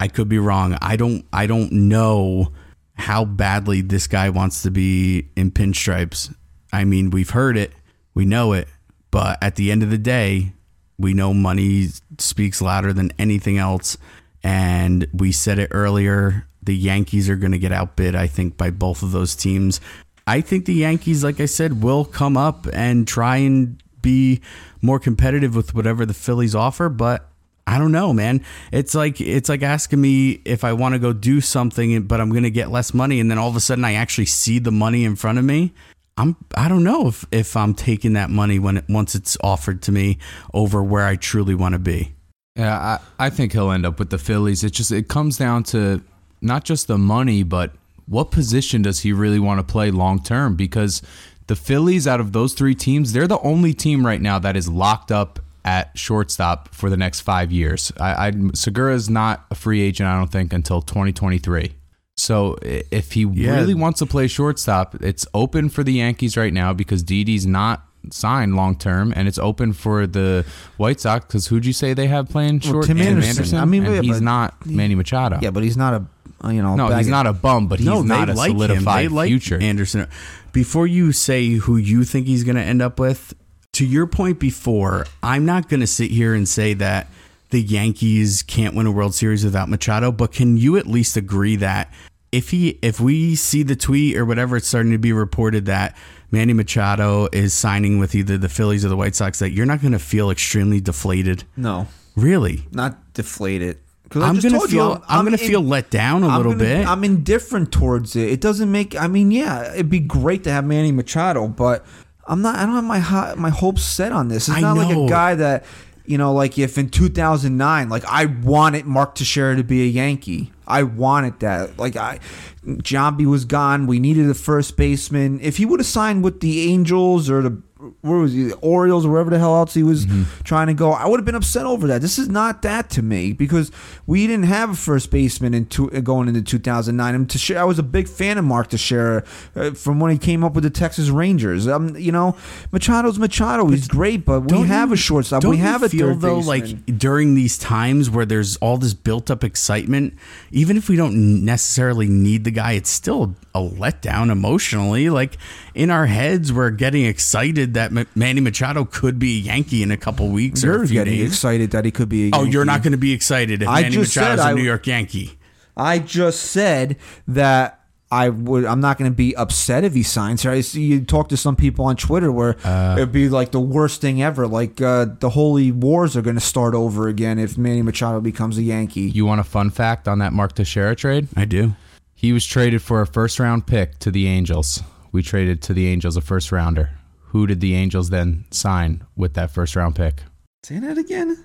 [0.00, 0.76] I could be wrong.
[0.80, 2.52] I don't I don't know
[2.94, 6.34] how badly this guy wants to be in pinstripes.
[6.72, 7.72] I mean, we've heard it,
[8.14, 8.68] we know it,
[9.10, 10.52] but at the end of the day,
[10.98, 11.88] we know money
[12.18, 13.96] speaks louder than anything else.
[14.42, 18.70] And we said it earlier the Yankees are going to get outbid, I think, by
[18.70, 19.80] both of those teams.
[20.26, 24.40] I think the Yankees, like I said, will come up and try and be
[24.80, 27.28] more competitive with whatever the Phillies offer, but
[27.66, 28.44] I don't know, man.
[28.70, 32.30] It's like it's like asking me if I want to go do something, but I'm
[32.30, 34.70] going to get less money, and then all of a sudden I actually see the
[34.70, 35.72] money in front of me.
[36.16, 39.82] I'm I don't know if if I'm taking that money when it once it's offered
[39.82, 40.18] to me
[40.52, 42.14] over where I truly want to be.
[42.54, 42.78] Yeah,
[43.18, 44.62] I, I think he'll end up with the Phillies.
[44.62, 46.02] It just it comes down to
[46.40, 47.72] not just the money, but
[48.06, 50.54] what position does he really want to play long term?
[50.54, 51.02] Because
[51.46, 54.68] the Phillies, out of those three teams, they're the only team right now that is
[54.68, 57.90] locked up at shortstop for the next five years.
[57.98, 61.72] I, I Segura is not a free agent, I don't think, until 2023.
[62.16, 63.56] So if he Yeah.
[63.56, 67.82] really wants to play shortstop, it's open for the Yankees right now because Didi's not
[68.10, 70.44] signed long term, and it's open for the
[70.76, 72.86] White Sox because who'd you say they have playing Well, short?
[72.86, 73.58] Tim Anderson.
[73.58, 75.38] I mean, yeah, he's not Manny Machado.
[75.40, 76.76] Yeah, but he's not a you know.
[76.76, 78.58] no, he's not a bum, but he's no, not a like him.
[78.58, 79.58] solidified They like future.
[79.60, 80.06] Anderson.
[80.54, 83.34] Before you say who you think he's going to end up with,
[83.72, 87.08] to your point before, I'm not going to sit here and say that
[87.50, 91.56] the Yankees can't win a World Series without Machado, but can you at least agree
[91.56, 91.92] that
[92.30, 95.96] if he if we see the tweet or whatever it's starting to be reported that
[96.30, 99.80] Manny Machado is signing with either the Phillies or the White Sox that you're not
[99.82, 101.42] going to feel extremely deflated?
[101.56, 102.68] no, Really?
[102.70, 103.78] not deflated.
[104.14, 105.04] I'm just gonna told you, feel.
[105.08, 106.86] I'm, gonna in- feel let down a I'm little gonna- bit.
[106.86, 108.28] I'm indifferent towards it.
[108.30, 108.94] It doesn't make.
[109.00, 111.84] I mean, yeah, it'd be great to have Manny Machado, but
[112.26, 112.56] I'm not.
[112.56, 114.48] I don't have my hi- my hopes set on this.
[114.48, 115.06] It's I not like know.
[115.06, 115.64] a guy that
[116.06, 120.52] you know, like if in 2009, like I wanted Mark Teixeira to be a Yankee.
[120.66, 121.78] I wanted that.
[121.78, 122.20] Like I,
[122.66, 123.86] Giambi was gone.
[123.86, 125.40] We needed a first baseman.
[125.42, 127.60] If he would have signed with the Angels or the
[128.00, 130.42] where was he, the Orioles or wherever the hell else he was Mm-hmm.
[130.44, 132.00] trying to go, I would have been upset over that.
[132.02, 133.70] This is not that to me because
[134.06, 137.14] we didn't have a first baseman in two, going into 2009.
[137.14, 139.24] And Teixeira, I was a big fan of Mark Teixeira
[139.56, 141.66] uh, from when he came up with the Texas Rangers.
[141.68, 142.36] Um, you know,
[142.72, 143.66] Machado's Machado.
[143.68, 145.44] He's great, but we have you- a shortstop.
[145.44, 146.82] We have a feel third though baseman.
[146.86, 150.14] like during these times where there's all this built up excitement,
[150.50, 155.10] even if we don't necessarily need the guy, it's still a letdown emotionally.
[155.10, 155.36] Like
[155.74, 159.90] in our heads, we're getting excited that M- Manny Machado could be a Yankee in
[159.90, 161.28] a couple weeks or You're a few getting days.
[161.30, 162.28] excited that he could be.
[162.28, 164.42] A Oh, you're not going to be excited if I Manny just Machado's said a
[164.42, 165.38] I- New York Yankee.
[165.76, 166.96] I just said
[167.28, 168.64] that I would.
[168.64, 170.52] I'm not going to be upset if he signs here.
[170.52, 172.94] I see you talk to some people on Twitter where Uh.
[172.96, 174.46] it'd be like the worst thing ever.
[174.46, 178.56] Like uh, the holy wars are going to start over again if Manny Machado becomes
[178.56, 179.10] a Yankee.
[179.10, 181.26] You want a fun fact on that Mark Teixeira trade?
[181.34, 181.74] I do.
[182.14, 184.80] He was traded for a first round pick to the Angels.
[185.10, 186.90] We traded to the Angels a first rounder.
[187.34, 190.22] Who did the Angels then sign with that first round pick?
[190.62, 191.44] Say that again.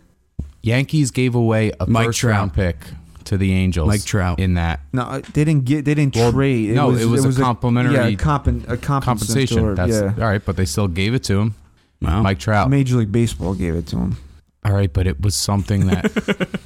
[0.61, 2.35] Yankees gave away a Mike first Trout.
[2.37, 2.77] round pick
[3.23, 3.87] to the Angels.
[3.87, 4.39] Mike Trout.
[4.39, 5.85] in that No, uh, they didn't get.
[5.85, 6.75] They didn't Well, trade.
[6.75, 9.57] no, it was a complimentary yeah, compen, a compensation.
[9.63, 9.75] compensation.
[9.75, 10.23] That's yeah.
[10.23, 11.55] all right, but they still gave it to him.
[12.03, 12.21] Wow.
[12.21, 12.69] Mike Trout.
[12.69, 14.17] Major League Baseball gave it to him.
[14.65, 16.03] All right, but it was something that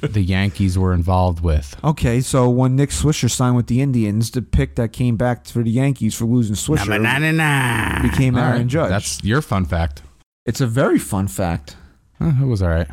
[0.00, 1.76] the Yankees were involved with.
[1.84, 5.62] Okay, so when Nick Swisher signed with the Indians, the pick that came back for
[5.62, 8.02] the Yankees for losing Swisher Na, na, na, na.
[8.02, 8.88] became All Aaron right, Judge.
[8.90, 10.02] That's your fun fact.
[10.44, 11.76] it's a very fun fact.
[12.18, 12.88] Huh, it was all right.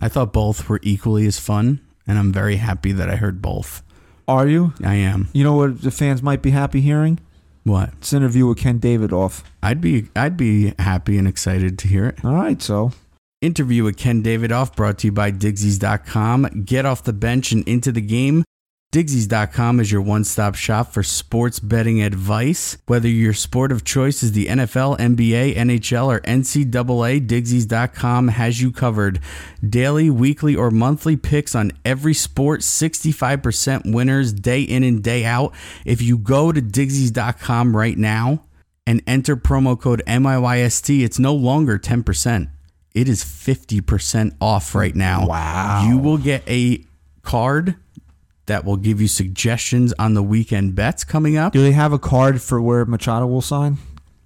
[0.00, 3.82] I thought both were equally as fun, and I'm very happy that I heard both.
[4.28, 4.74] Are you?
[4.84, 5.28] I am.
[5.32, 7.18] You know what the fans might be happy hearing?
[7.64, 7.98] What?
[8.00, 9.42] This interview with Ken Davidoff.
[9.62, 12.24] I'd be I'd be happy and excited to hear it.
[12.24, 12.92] All right, so
[13.42, 16.62] Interview with Ken Davidoff brought to you by Digsies.com.
[16.64, 18.44] Get off the bench and into the game.
[18.92, 22.76] Digsies.com is your one stop shop for sports betting advice.
[22.86, 28.70] Whether your sport of choice is the NFL, NBA, NHL, or NCAA, Digsies.com has you
[28.70, 29.18] covered.
[29.66, 35.52] Daily, weekly, or monthly picks on every sport, 65% winners day in and day out.
[35.84, 38.44] If you go to Digsies.com right now
[38.86, 42.50] and enter promo code MIYST, it's no longer 10%.
[42.94, 45.26] It is 50% off right now.
[45.26, 45.86] Wow.
[45.88, 46.84] You will get a
[47.22, 47.76] card
[48.46, 51.52] that will give you suggestions on the weekend bets coming up.
[51.52, 53.78] do they have a card for where Machado will sign?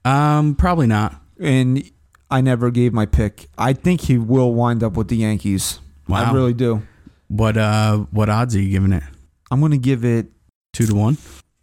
[0.04, 1.20] Um, probably not.
[1.38, 1.88] And
[2.30, 3.48] I never gave my pick.
[3.58, 5.80] I think he will wind up with the Yankees.
[6.08, 6.30] Wow.
[6.30, 6.82] I really do.
[7.28, 9.02] What uh what odds are you giving it?
[9.50, 10.28] I'm gonna give it.
[10.72, 11.16] Two to one?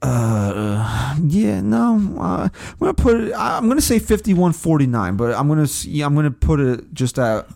[0.04, 1.96] Uh, yeah, no.
[2.20, 3.34] Uh, I'm gonna put it.
[3.36, 5.68] I'm gonna say 51-49, but I'm gonna.
[5.84, 7.48] Yeah, I'm gonna put it just at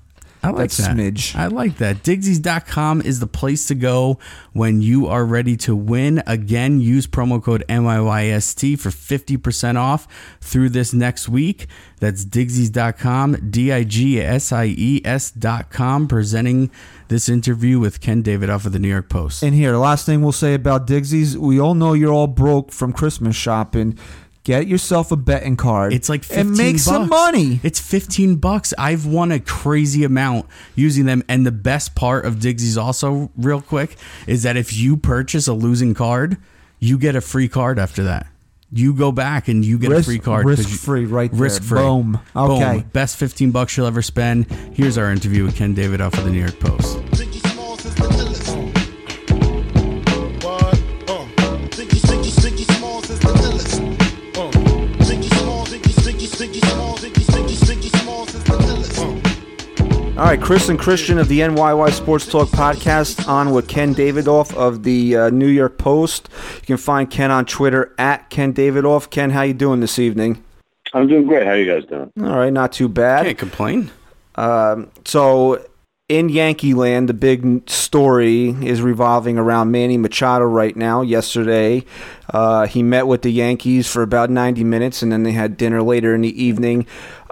[0.44, 0.96] I like that that.
[0.96, 1.36] smidge.
[1.36, 2.04] I like that.
[2.04, 4.18] Digsies.com is the place to go
[4.54, 6.24] when you are ready to win.
[6.26, 10.08] Again, use promo code MIYST for 50% off
[10.40, 11.68] through this next week.
[12.00, 16.72] That's Digsies.com, D I G S I E S.com, presenting
[17.08, 19.44] this interview with Ken Davidoff of the New York Post.
[19.44, 22.72] And here, the last thing we'll say about Digsies, we all know you're all broke
[22.72, 23.98] from Christmas shopping.
[24.44, 25.92] Get yourself a betting card.
[25.92, 27.60] It's like 15 and make some money.
[27.64, 28.74] It's 15 bucks.
[28.78, 31.22] I've won a crazy amount using them.
[31.28, 35.54] And the best part of Digsy's also, real quick, is that if you purchase a
[35.54, 36.38] losing card,
[36.80, 38.28] you get a free card after that.
[38.72, 40.46] You go back and you get a free card.
[40.46, 41.40] risk you- free right there.
[41.42, 41.80] Risk free.
[41.80, 42.20] Boom.
[42.36, 42.84] Okay.
[42.92, 44.46] Best 15 bucks you'll ever spend.
[44.74, 47.00] Here's our interview with Ken Davidoff of the New York Post.
[60.18, 64.52] All right, Chris and Christian of the NYY Sports Talk podcast on with Ken Davidoff
[64.56, 66.28] of the uh, New York Post.
[66.56, 69.12] You can find Ken on Twitter at Ken Davidoff.
[69.12, 70.44] Ken, how you doing this evening?
[70.92, 71.46] I'm doing great.
[71.46, 72.12] How you guys doing?
[72.20, 73.28] All right, not too bad.
[73.28, 73.92] Can't complain.
[74.34, 75.64] Um, so
[76.10, 81.04] in Yankee land, the big story is revolving around Manny Machado right now.
[81.04, 81.86] Yesterday,
[82.34, 85.84] uh, he met with the Yankees for about 90 minutes, and then they had dinner
[85.84, 86.88] later in the evening.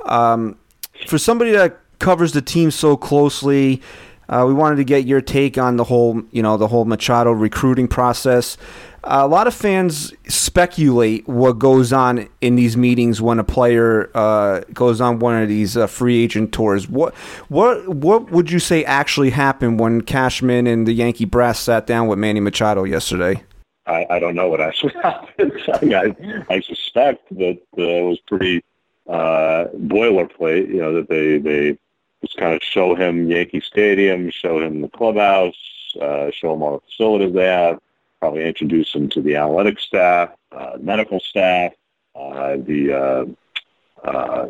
[0.06, 0.60] Um,
[1.08, 3.82] for somebody that covers the team so closely,
[4.30, 7.32] uh, we wanted to get your take on the whole, you know, the whole Machado
[7.32, 8.58] recruiting process.
[9.04, 14.62] a lot of fans speculate what goes on in these meetings when a player uh,
[14.74, 16.90] goes on one of these uh, free agent tours.
[16.90, 17.14] What
[17.50, 22.08] what what would you say actually happened when Cashman and the Yankee brass sat down
[22.08, 23.44] with Manny Machado yesterday?
[23.86, 25.54] I, I don't know what actually happened.
[25.68, 26.16] I,
[26.50, 28.64] I, I suspect that uh, it was pretty
[29.08, 30.70] uh, boilerplate.
[30.70, 31.78] You know that they they
[32.26, 35.56] just kind of show him Yankee Stadium, show him the clubhouse,
[36.02, 37.80] uh, show him all the facilities they have,
[38.20, 41.74] probably introduce him to the athletic staff, uh, medical staff,
[42.16, 44.50] uh, the uh, uh,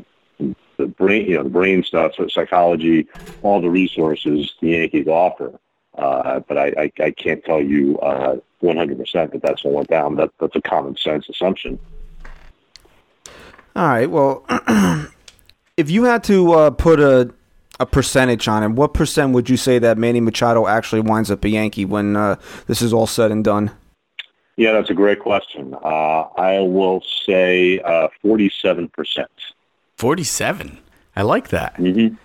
[0.78, 3.08] the brain, you know, the brain stuff, so psychology,
[3.42, 5.60] all the resources the Yankees offer.
[5.98, 10.16] Uh, but I, I, I can't tell you uh, 100% that that's what went down.
[10.18, 11.80] That, that's a common sense assumption.
[13.78, 14.10] All right.
[14.10, 14.46] Well,
[15.78, 17.34] if you had to uh, put a
[17.80, 21.44] a percentage on it, what percent would you say that Manny Machado actually winds up
[21.44, 22.36] a Yankee when uh,
[22.68, 23.72] this is all said and done?
[24.58, 25.74] Yeah, that's a great question.
[25.74, 28.90] Uh, I will say uh, 47%.
[29.98, 30.78] 47.
[31.16, 31.76] I like that.
[31.76, 32.16] Mm-hmm.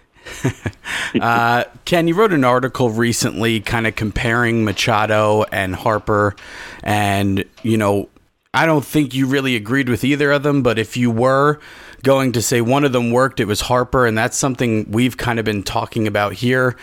[1.20, 6.36] uh, Ken, you wrote an article recently kind of comparing Machado and Harper.
[6.82, 8.08] And, you know,
[8.52, 11.60] I don't think you really agreed with either of them, but if you were
[12.02, 14.06] going to say one of them worked, it was Harper.
[14.06, 16.76] And that's something we've kind of been talking about here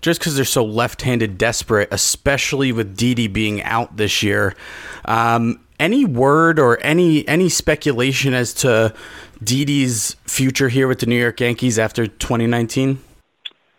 [0.00, 4.56] just because they're so left handed desperate, especially with Didi being out this year.
[5.04, 8.92] Um, any word or any any speculation as to
[9.42, 13.00] Didi's future here with the New York Yankees after 2019?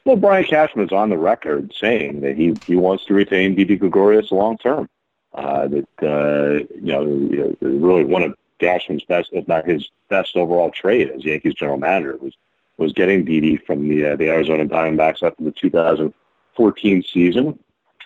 [0.06, 4.32] Well, Brian Cashman's on the record saying that he, he wants to retain Didi Gregorius
[4.32, 4.88] long term.
[5.33, 10.69] Uh, that uh, you know, really one of Cashman's best, if not his best overall
[10.69, 12.33] trade as Yankees general manager was
[12.77, 17.59] was getting Didi from the uh, the Arizona Diamondbacks after the 2014 season.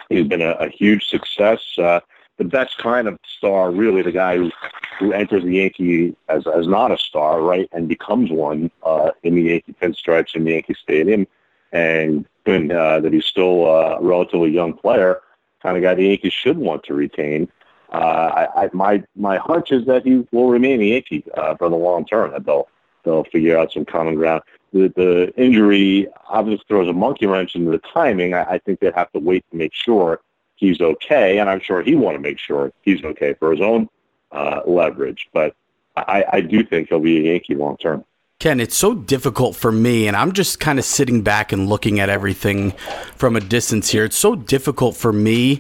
[0.10, 1.62] He's been a, a huge success.
[1.78, 2.00] Uh,
[2.38, 4.52] the best kind of star, really, the guy who,
[5.00, 9.36] who enters the Yankee as, as not a star, right, and becomes one uh, in
[9.36, 11.28] the Yankee pinstripes in the Yankee Stadium,
[11.72, 15.22] and uh, that he's still a relatively young player,
[15.62, 17.50] kind of guy the Yankees should want to retain.
[17.92, 21.70] Uh, I, I, my my hunch is that he will remain a Yankee uh, for
[21.70, 22.32] the long term.
[22.32, 22.68] That they'll
[23.04, 24.44] they'll figure out some common ground.
[24.74, 28.34] The, the injury obviously throws a monkey wrench into the timing.
[28.34, 30.20] I, I think they have to wait to make sure
[30.56, 33.88] he's okay, and I'm sure he want to make sure he's okay for his own
[34.34, 35.30] uh, leverage.
[35.34, 35.56] But
[35.96, 38.04] I, I do think he'll be a Yankee long term.
[38.40, 42.00] Ken, it's so difficult for me, and I'm just kind of sitting back and looking
[42.00, 42.70] at everything
[43.16, 44.04] from a distance here.
[44.04, 45.60] It's so difficult for me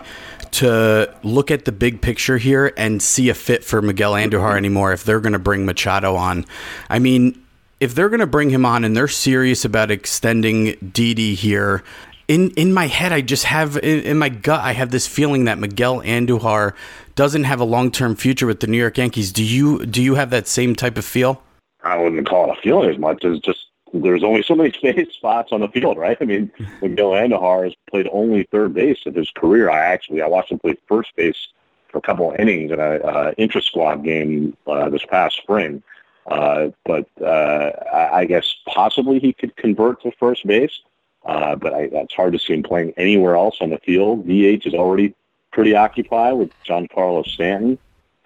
[0.52, 4.94] to look at the big picture here and see a fit for Miguel Andujar anymore
[4.94, 6.46] if they're going to bring Machado on.
[6.88, 7.44] I mean,
[7.80, 11.84] if they're going to bring him on and they're serious about extending Didi here,
[12.28, 15.46] in in my head, I just have in, in, my gut, I have this feeling
[15.46, 16.76] that Miguel Andujar
[17.16, 19.32] doesn't have a long term future with the New York Yankees.
[19.32, 21.42] Do you do you have that same type of feel?
[21.88, 25.14] I wouldn't call it a feeling as much as just there's only so many space
[25.14, 26.18] spots on the field, right?
[26.20, 29.70] I mean, Miguel Andujar has played only third base in his career.
[29.70, 31.48] I actually I watched him play first base
[31.90, 35.82] for a couple of innings in a uh, intra squad game uh, this past spring.
[36.28, 40.82] Uh, but uh, I, guess possibly he could convert to first base.
[41.26, 44.28] Uh, but I, it's hard to see him playing anywhere else on the field.
[44.28, 45.16] DH is already
[45.54, 47.78] pretty occupied with Giancarlo Stanton,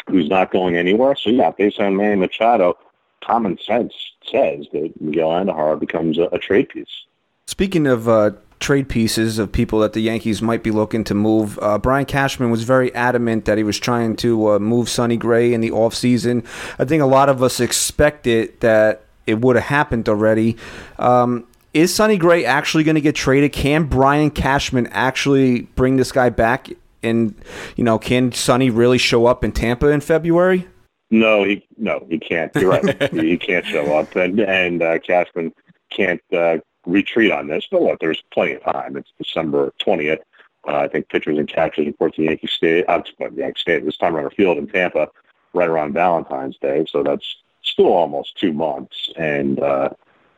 [0.09, 1.15] who's not going anywhere.
[1.15, 2.75] So yeah, based on Manny Machado,
[3.23, 7.05] common sense says that Miguel Andujar becomes a, a trade piece.
[7.47, 11.59] Speaking of uh, trade pieces of people that the Yankees might be looking to move,
[11.61, 15.53] uh, Brian Cashman was very adamant that he was trying to uh, move Sonny Gray
[15.53, 16.45] in the offseason.
[16.79, 20.57] I think a lot of us expected that it would have happened already.
[20.99, 23.53] Um, is Sonny Gray actually going to get traded?
[23.53, 26.69] Can Brian Cashman actually bring this guy back?
[27.03, 27.33] And
[27.75, 30.67] you know, can Sonny really show up in Tampa in February?
[31.11, 32.55] No, he no, he can't.
[32.55, 33.13] You're right.
[33.13, 35.53] he can't show up, and and uh, Cashman
[35.89, 37.67] can't uh, retreat on this.
[37.69, 38.95] But look, there's plenty of time.
[38.95, 40.19] It's December twentieth.
[40.65, 43.01] Uh, I think pitchers and catchers report to Yankee State, uh,
[43.35, 45.09] Yankee State this time around field in Tampa,
[45.53, 46.85] right around Valentine's Day.
[46.87, 47.25] So that's
[47.63, 49.89] still almost two months, and uh,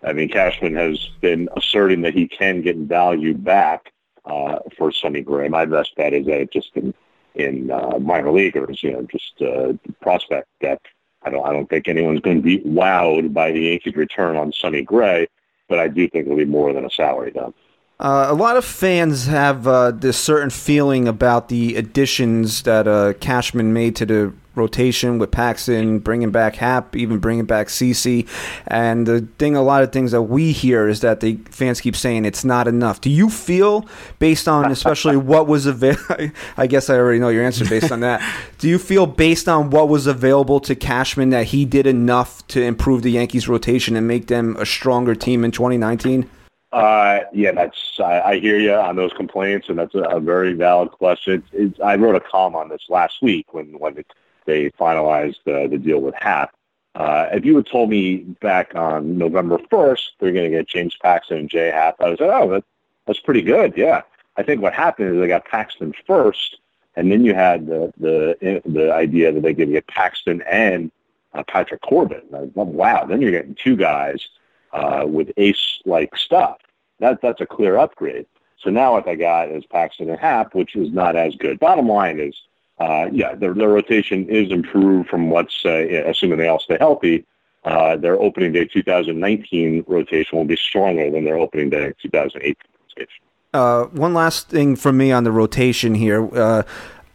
[0.04, 3.94] I mean, Cashman has been asserting that he can get value back
[4.26, 5.50] uh, for Sonny Gray.
[5.50, 6.94] My best bet is that it just in
[7.36, 10.86] in uh, minor leaguers, you know, just uh, prospect depth.
[11.24, 14.52] I don't I don't think anyone's going to be wowed by the Yankees' return on
[14.52, 15.28] Sonny Gray,
[15.70, 17.56] but I do think it'll be more than a salary dump.
[18.00, 23.14] Uh, a lot of fans have uh, this certain feeling about the additions that uh,
[23.20, 28.28] Cashman made to the rotation with Paxton, bringing back Happ, even bringing back CC.
[28.68, 31.96] And the thing, a lot of things that we hear is that the fans keep
[31.96, 33.02] saying it's not enough.
[33.02, 33.88] Do you feel,
[34.20, 38.02] based on especially what was available, I guess I already know your answer based on
[38.02, 38.22] that.
[38.58, 42.62] Do you feel, based on what was available to Cashman, that he did enough to
[42.62, 46.30] improve the Yankees' rotation and make them a stronger team in 2019?
[46.74, 50.54] Uh, yeah, that's I, I hear you on those complaints, and that's a, a very
[50.54, 51.44] valid question.
[51.54, 54.04] It's, I wrote a column on this last week when when
[54.46, 56.52] they finalized uh, the deal with Happ.
[56.96, 60.96] Uh, if you had told me back on November 1st they're going to get James
[61.02, 62.64] Paxton and Jay Happ, I was like, oh, that,
[63.08, 63.74] that's pretty good.
[63.76, 64.02] Yeah.
[64.38, 66.58] I think what happened is they got Paxton first,
[66.96, 70.92] and then you had the the the idea that they could get Paxton and
[71.36, 72.24] uh, Patrick Corbin.
[72.32, 74.28] Like, wow, then you're getting two guys
[74.72, 76.58] uh, with ace-like stuff.
[77.04, 78.26] That that's a clear upgrade.
[78.60, 81.60] So now what they got is Paxton and Happ, which is not as good.
[81.60, 82.34] Bottom line is
[82.80, 87.26] uh, yeah, their, their rotation is improved from what's, uh, assuming they all stay healthy,
[87.66, 93.24] uh, their opening day 2019 rotation will be stronger than their opening day 2018 rotation.
[93.54, 96.28] Uh, one last thing from me on the rotation here.
[96.36, 96.64] Uh,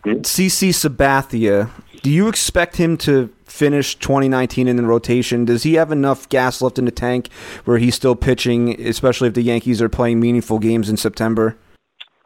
[0.05, 0.21] Hmm?
[0.21, 1.71] CC Sabathia,
[2.03, 5.45] do you expect him to finish 2019 in the rotation?
[5.45, 7.33] Does he have enough gas left in the tank
[7.65, 11.57] where he's still pitching, especially if the Yankees are playing meaningful games in September?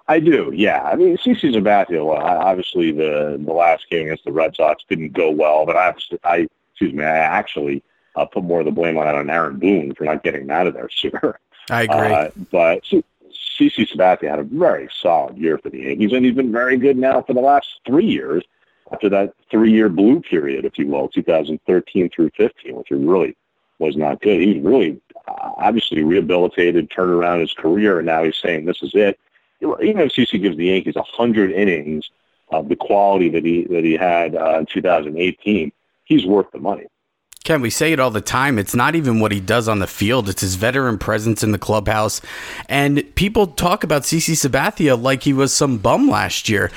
[0.08, 0.82] I do, yeah.
[0.82, 5.12] I mean, CC Sabathia, well, obviously the the last game against the Red Sox didn't
[5.12, 5.94] go well, but I,
[6.24, 7.82] I excuse me, I actually
[8.16, 10.50] uh, put more of the blame on that on Aaron Boone for not getting him
[10.50, 11.38] out of there sooner.
[11.70, 11.96] I agree.
[11.96, 16.52] Uh, but CC Sabathia had a very solid year for the Yankees, and he's been
[16.52, 18.44] very good now for the last three years
[18.92, 23.36] after that three-year blue period, if you will, 2013 through 15, which really
[23.78, 24.40] was not good.
[24.40, 28.94] He really uh, obviously rehabilitated, turned around his career, and now he's saying this is
[28.94, 29.18] it.
[29.60, 32.10] Even if CC gives the Yankees 100 innings
[32.50, 35.72] of the quality that he that he had uh, in 2018,
[36.04, 36.86] he's worth the money.
[37.44, 38.56] Ken, we say it all the time.
[38.56, 41.58] It's not even what he does on the field, it's his veteran presence in the
[41.58, 42.20] clubhouse.
[42.68, 46.70] And people talk about CC Sabathia like he was some bum last year.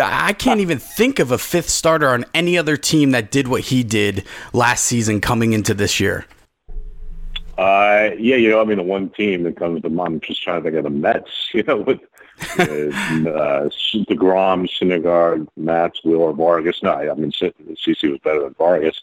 [0.00, 3.62] I can't even think of a fifth starter on any other team that did what
[3.62, 6.24] he did last season coming into this year.
[7.58, 10.42] Uh, yeah, you know, I mean, the one team that comes to mind, I'm just
[10.42, 12.00] trying to think of the Mets, you know, with
[12.58, 13.68] uh,
[14.08, 16.82] DeGrom, Syndergaard, Matz, Wheeler, Vargas.
[16.82, 19.00] No, I mean, CC was better than Vargas.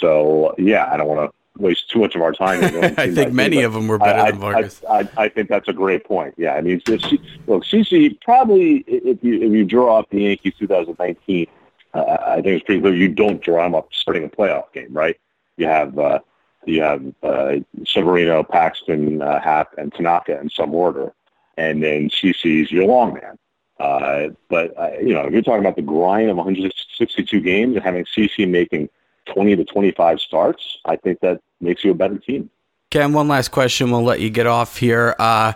[0.00, 2.64] So, yeah, I don't want to waste too much of our time.
[2.98, 4.82] I think many team, of them were better I, than Vargas.
[4.88, 6.34] I, I, I, think that's a great point.
[6.36, 7.04] Yeah, I mean, it's,
[7.46, 11.46] look, CC probably, if you, if you draw up the Yankees 2019,
[11.92, 14.92] uh, I think it's pretty clear you don't draw them up starting a playoff game,
[14.92, 15.18] right?
[15.56, 16.20] You have uh,
[16.64, 21.12] you have uh, Severino, Paxton, uh, Happ, and Tanaka in some order
[21.60, 23.38] and then CC's your long man.
[23.78, 27.84] Uh, but uh, you know, if you're talking about the grind of 162 games and
[27.84, 28.88] having CC making
[29.32, 32.50] 20 to 25 starts, I think that makes you a better team.
[32.90, 33.90] Ken, one last question.
[33.90, 35.14] We'll let you get off here.
[35.18, 35.52] Uh,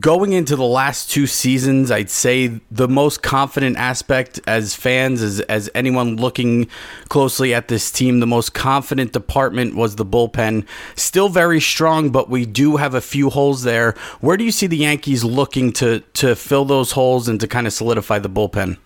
[0.00, 5.40] going into the last two seasons, I'd say the most confident aspect as fans, as,
[5.40, 6.68] as anyone looking
[7.08, 10.66] closely at this team, the most confident department was the bullpen.
[10.96, 13.94] Still very strong, but we do have a few holes there.
[14.20, 17.66] Where do you see the Yankees looking to, to fill those holes and to kind
[17.66, 18.78] of solidify the bullpen?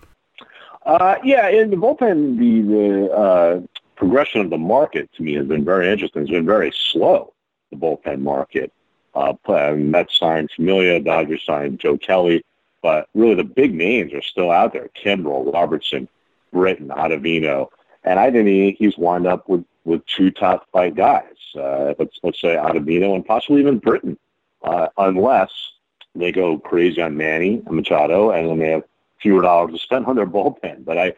[0.84, 3.61] Uh, yeah, in the bullpen, the, the uh,
[4.03, 6.22] progression of the market to me has been very interesting.
[6.22, 7.32] It's been very slow,
[7.70, 8.72] the bullpen market.
[9.14, 9.34] Uh,
[9.76, 12.44] Mets signed Familia, Dodgers signed Joe Kelly,
[12.82, 16.09] but really the big names are still out there: Kimbrel, Robertson,
[16.53, 17.68] Britton, Ottavino,
[18.03, 21.36] and I think he's wound up with with two top five guys.
[21.55, 24.18] Uh, let's let's say Ottavino and possibly even Britton,
[24.64, 25.53] uh, unless
[26.16, 28.82] they go crazy on Manny and Machado, and then they have
[29.20, 30.84] fewer dollars to spend on their bullpen.
[30.84, 31.14] But I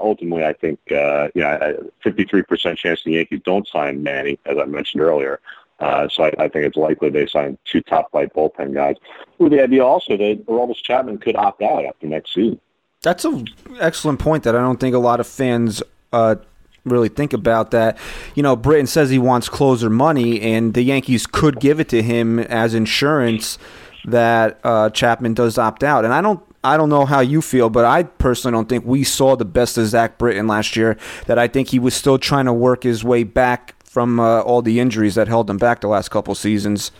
[0.00, 4.64] ultimately I think uh, you know, 53% chance the Yankees don't sign Manny, as I
[4.64, 5.40] mentioned earlier.
[5.78, 8.96] Uh, so I, I, think it's likely they sign two top flight bullpen guys.
[9.38, 12.58] With the idea also that Aroldis Chapman could opt out after next season.
[13.02, 13.46] That's an
[13.78, 15.82] excellent point that I don't think a lot of fans
[16.14, 16.36] uh,
[16.84, 17.72] really think about.
[17.72, 17.98] That
[18.34, 22.02] you know, Britton says he wants closer money, and the Yankees could give it to
[22.02, 23.58] him as insurance
[24.06, 26.04] that uh, Chapman does opt out.
[26.04, 26.42] And I don't.
[26.66, 29.78] I don't know how you feel, but I personally don't think we saw the best
[29.78, 30.98] of Zach Britton last year.
[31.26, 34.62] That I think he was still trying to work his way back from uh, all
[34.62, 36.90] the injuries that held him back the last couple seasons.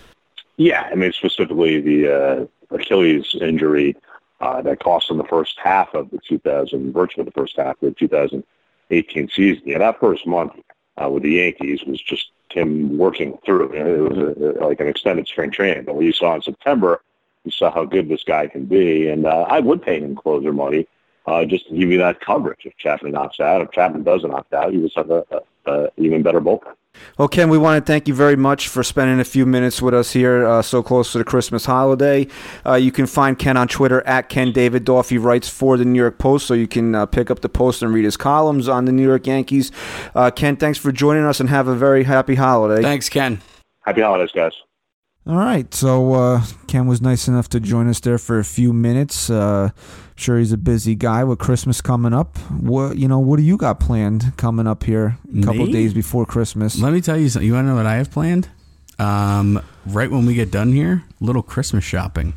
[0.57, 3.97] Yeah, I mean specifically the uh, Achilles injury
[4.41, 7.89] uh, that cost him the first half of the 2000, virtually the first half of
[7.89, 9.63] the 2018 season.
[9.67, 10.53] Yeah, that first month
[11.03, 13.73] uh, with the Yankees was just him working through.
[13.73, 15.85] It was a, like an extended spring training.
[15.85, 17.03] But what you saw in September,
[17.47, 20.53] you saw how good this guy can be, and uh, I would pay him closer
[20.53, 20.87] money
[21.27, 22.61] uh, just to give you that coverage.
[22.65, 25.89] If Chapman knocks out, if Chapman doesn't opt out, you just have a, a, a
[25.97, 26.75] even better bullpen.
[27.19, 29.93] Well, Ken, we want to thank you very much for spending a few minutes with
[29.95, 32.27] us here uh, so close to the Christmas holiday.
[32.65, 35.11] Uh, you can find Ken on Twitter at Ken Davidoff.
[35.11, 37.83] He writes for the New York Post, so you can uh, pick up the Post
[37.83, 39.73] and read his columns on the New York Yankees.
[40.15, 42.83] Uh, Ken, thanks for joining us and have a very happy holiday.
[42.83, 43.41] Thanks, Ken.
[43.83, 44.53] Happy holidays, guys.
[45.29, 48.73] All right, so uh, Ken was nice enough to join us there for a few
[48.73, 49.29] minutes.
[49.29, 49.71] Uh,
[50.15, 52.39] sure, he's a busy guy with Christmas coming up.
[52.61, 53.19] What you know?
[53.19, 55.19] What do you got planned coming up here?
[55.37, 56.79] A couple days before Christmas.
[56.79, 57.45] Let me tell you something.
[57.45, 58.49] You want to know what I have planned?
[59.01, 62.35] Um, right when we get done here, little Christmas shopping.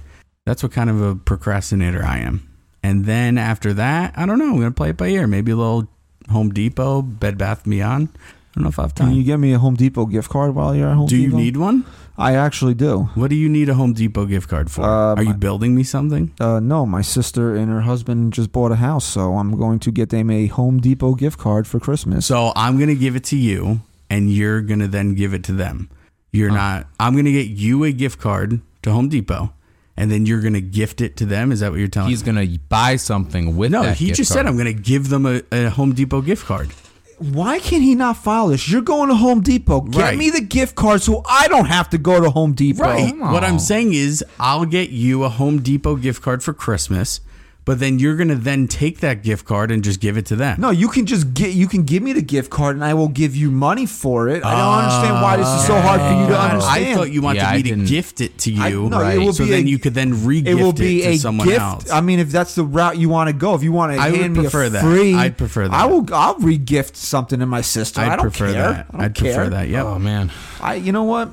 [0.47, 2.49] That's what kind of a procrastinator I am.
[2.81, 4.49] And then after that, I don't know.
[4.49, 5.27] I'm gonna play it by ear.
[5.27, 5.87] Maybe a little
[6.31, 8.09] Home Depot, Bed Bath Beyond.
[8.51, 10.55] I don't know if I have Can you get me a Home Depot gift card
[10.55, 11.29] while you're at Home Depot?
[11.29, 11.85] do you need one?
[12.17, 13.09] I actually do.
[13.15, 14.83] What do you need a Home Depot gift card for?
[14.83, 16.33] Um, Are you building me something?
[16.39, 19.91] Uh, no, my sister and her husband just bought a house, so I'm going to
[19.91, 22.25] get them a Home Depot gift card for Christmas.
[22.25, 25.89] So I'm gonna give it to you, and you're gonna then give it to them.
[26.33, 26.87] You're not.
[26.99, 29.53] I'm gonna get you a gift card to Home Depot,
[29.95, 31.53] and then you're gonna gift it to them.
[31.53, 32.09] Is that what you're telling?
[32.09, 34.39] He's gonna buy something with no, that he gift just card.
[34.39, 36.71] said I'm gonna give them a, a Home Depot gift card.
[37.19, 38.69] Why can he not follow this?
[38.69, 39.81] You're going to Home Depot.
[39.81, 40.17] Get Right.
[40.17, 42.81] me the gift card so I don't have to go to Home Depot.
[42.83, 43.13] Right.
[43.17, 47.19] What I'm saying is, I'll get you a Home Depot gift card for Christmas,
[47.65, 50.59] but then you're gonna then take that gift card and just give it to them.
[50.59, 51.53] No, you can just get.
[51.53, 54.43] You can give me the gift card, and I will give you money for it.
[54.43, 56.85] I don't understand why this is so ah, hard for you to understand.
[56.89, 59.03] I thought you wanted Yeah, I me to gift it to you, I- no, it
[59.03, 59.19] Right.
[59.19, 61.17] will so be then a- you could then re-gift It it, will be to a
[61.17, 61.59] someone gift.
[61.59, 61.91] else.
[61.91, 64.09] I mean, if that's the route you want to go, if you want to I
[64.09, 64.81] would hand me prefer a that.
[64.81, 65.73] free, I'd prefer that.
[65.75, 66.05] I will.
[66.13, 68.01] I'll re-gift something to my sister.
[68.01, 68.61] I I'd don't prefer care.
[68.63, 68.87] that.
[68.89, 69.33] I don't I'd care.
[69.35, 69.69] prefer that.
[69.69, 69.85] Yep.
[69.85, 70.31] Oh man,
[70.61, 70.75] I.
[70.75, 71.29] You know what?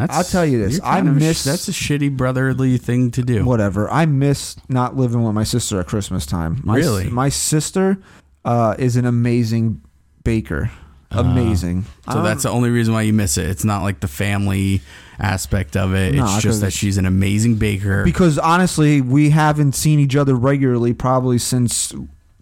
[0.00, 0.80] That's, I'll tell you this.
[0.80, 3.44] I kind of a sh- miss- that's a shitty brotherly thing to do.
[3.44, 3.90] whatever.
[3.90, 6.60] I miss not living with my sister at Christmas time.
[6.64, 7.08] My, Really?
[7.10, 7.98] My sister
[8.44, 9.80] uh, is an amazing
[10.24, 10.70] baker.
[11.12, 11.84] Amazing.
[12.10, 13.46] So Um, that's the only reason why you miss it.
[13.50, 14.80] It's not like the family
[15.18, 16.14] aspect of it.
[16.14, 18.04] No, it's just that she's an amazing baker.
[18.04, 21.92] because honestly, we haven't seen each other regularly probably since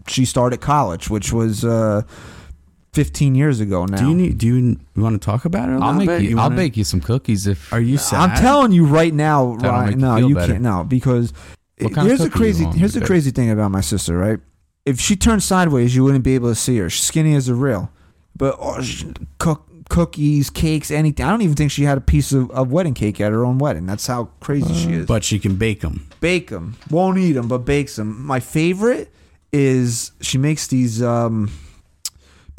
[0.07, 2.03] she started college, which was uh,
[2.99, 3.95] 15 years ago now.
[3.97, 4.37] do you need?
[4.37, 5.71] Do you, you want to talk about it?
[5.71, 6.21] A I'll little make bit?
[6.23, 6.37] you.
[6.37, 7.71] I'll wanna- bake you some cookies if.
[7.71, 8.19] Are you sad?
[8.19, 9.85] I'm telling you right now, That'll Ryan.
[9.85, 10.51] make you No, you better.
[10.53, 10.63] can't.
[10.63, 11.31] No, because
[11.79, 12.65] What here's the crazy.
[12.65, 14.39] Here's me the crazy thing about my sister, right?
[14.85, 16.89] If she turned sideways, you wouldn't be able to see her.
[16.89, 17.89] She's skinny as a rail,
[18.35, 21.25] but oh, she, cook cookies, cakes, anything.
[21.25, 23.59] I don't even think she had a piece of, of wedding cake at her own
[23.59, 23.85] wedding.
[23.85, 25.05] That's how crazy she is.
[25.05, 26.05] But she can bake them.
[26.19, 26.75] bake them.
[26.91, 28.25] Won't eat them, but bakes them.
[28.25, 29.11] My favorite
[29.53, 31.49] is she makes these um,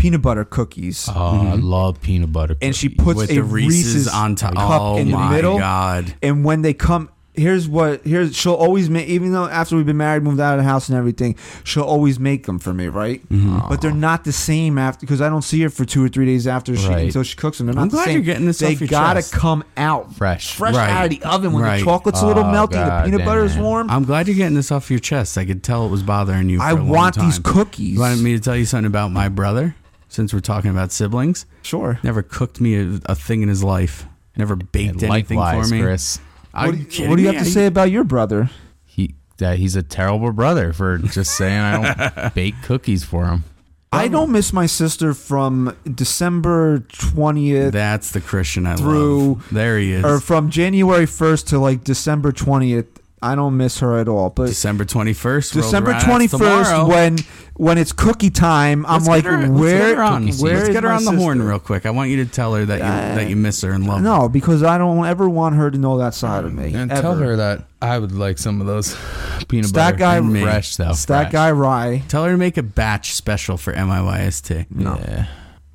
[0.00, 1.08] peanut butter cookies.
[1.14, 2.54] Oh, I love peanut butter.
[2.54, 2.66] cookies.
[2.66, 4.54] and she puts With a the Reese's Reese's on top.
[4.54, 5.58] cup Oh in the my middle.
[5.58, 6.14] God.
[6.22, 9.08] And when they come, here's what here's she'll always make.
[9.08, 12.18] Even though after we've been married, moved out of the house and everything, she'll always
[12.18, 13.26] make them for me, right?
[13.28, 13.68] Mm-hmm.
[13.68, 16.26] But they're not the same after because I don't see her for two or three
[16.26, 17.04] days after she Right.
[17.06, 17.68] until she cooks them.
[17.68, 18.14] They're not I'm the glad same.
[18.14, 19.32] you're getting this They off your gotta chest.
[19.32, 20.54] come out Fresh.
[20.56, 20.90] fresh Right.
[20.90, 21.78] out of the oven when Right.
[21.78, 23.62] the chocolate's a little Oh, melty, the peanut butter is damn.
[23.62, 23.90] warm.
[23.90, 25.38] I'm glad you're getting this off your chest.
[25.38, 26.58] I could tell it was bothering you.
[26.58, 27.26] For I a long want time.
[27.26, 27.94] these cookies.
[27.94, 29.76] You wanted me to tell you something about my brother,
[30.10, 31.46] since we're talking about siblings.
[31.62, 31.98] Sure.
[32.02, 34.04] Never cooked me a, a thing in his life.
[34.36, 35.80] Never baked And anything likewise, for me.
[35.82, 36.20] Chris.
[36.52, 37.34] Are What, you do you- kidding what do you me?
[37.36, 38.50] have to say about your brother?
[38.84, 43.44] He that he's a terrible brother for just saying I don't bake cookies for him.
[43.92, 49.48] I don't miss my sister from December 20th That's the Christian I Through- love.
[49.50, 50.04] There he is.
[50.04, 52.86] or from January 1st to like December 20th.
[53.22, 54.30] I don't miss her at all.
[54.30, 55.52] But December 21st.
[55.52, 56.04] December around.
[56.04, 56.88] twenty That's first, tomorrow.
[56.88, 57.18] when
[57.56, 59.78] when it's cookie time, I'm Let's like, get her, let's where?
[59.88, 60.28] get her on.
[60.38, 61.84] where let's get her on the horn real quick.
[61.84, 62.80] I want you to tell her that you
[63.20, 64.02] that you miss her and love her.
[64.04, 66.72] No, because I don't ever want her to know that side of me.
[66.72, 67.02] And ever.
[67.02, 68.96] tell her that I would like some of those
[69.48, 69.96] peanut Stat butter.
[69.98, 70.88] guy- and fresh though.
[70.90, 71.32] It's that fresh.
[71.32, 72.02] guy Rye.
[72.08, 74.66] Tell her to make a batch special for NYYST.
[74.70, 74.96] No.
[74.96, 75.26] Yeah.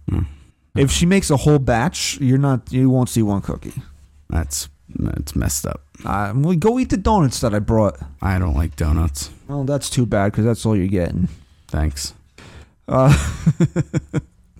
[0.09, 0.19] Hmm.
[0.75, 2.71] If she makes a whole batch, you're not.
[2.73, 3.73] You won't see one cookie.
[4.29, 4.67] That's
[4.99, 5.81] that's messed up.
[6.03, 7.97] Uh, well, go eat the donuts that I brought.
[8.21, 9.29] I don't like donuts.
[9.47, 11.29] Well, that's too bad because that's all you're getting.
[11.67, 12.13] Thanks.
[12.87, 13.11] Uh,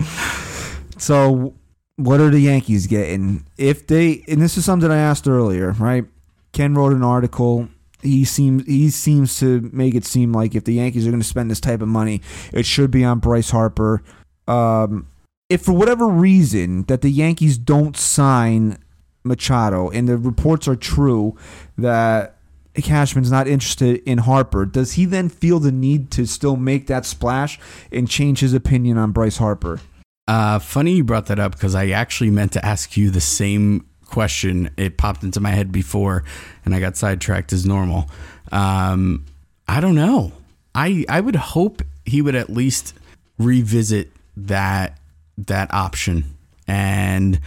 [0.97, 1.53] so,
[1.97, 3.45] what are the Yankees getting?
[3.57, 6.05] If they, and this is something I asked earlier, right?
[6.51, 7.67] Ken wrote an article.
[8.01, 11.27] He seems he seems to make it seem like if the Yankees are going to
[11.27, 12.21] spend this type of money,
[12.53, 14.03] it should be on Bryce Harper.
[14.47, 15.07] Um,
[15.49, 18.77] if for whatever reason that the Yankees don't sign
[19.25, 21.35] Machado, and the reports are true
[21.77, 22.37] that
[22.75, 27.05] Cashman's not interested in Harper, does he then feel the need to still make that
[27.05, 27.59] splash
[27.91, 29.79] and change his opinion on Bryce Harper?
[30.27, 33.85] Uh, funny you brought that up because I actually meant to ask you the same
[34.05, 34.71] question.
[34.77, 36.23] It popped into my head before,
[36.65, 38.09] and I got sidetracked as normal.
[38.51, 39.25] Um,
[39.67, 40.31] I don't know.
[40.73, 42.93] I I would hope he would at least
[43.37, 44.99] revisit that
[45.37, 47.39] that option and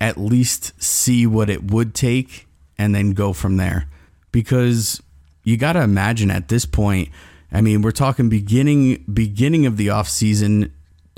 [0.00, 2.46] at least see what it would take
[2.78, 3.86] and then go from there.
[4.32, 5.02] Because
[5.44, 7.08] you got to imagine at this point
[7.52, 10.70] i mean we're talking beginning beginning of the offseason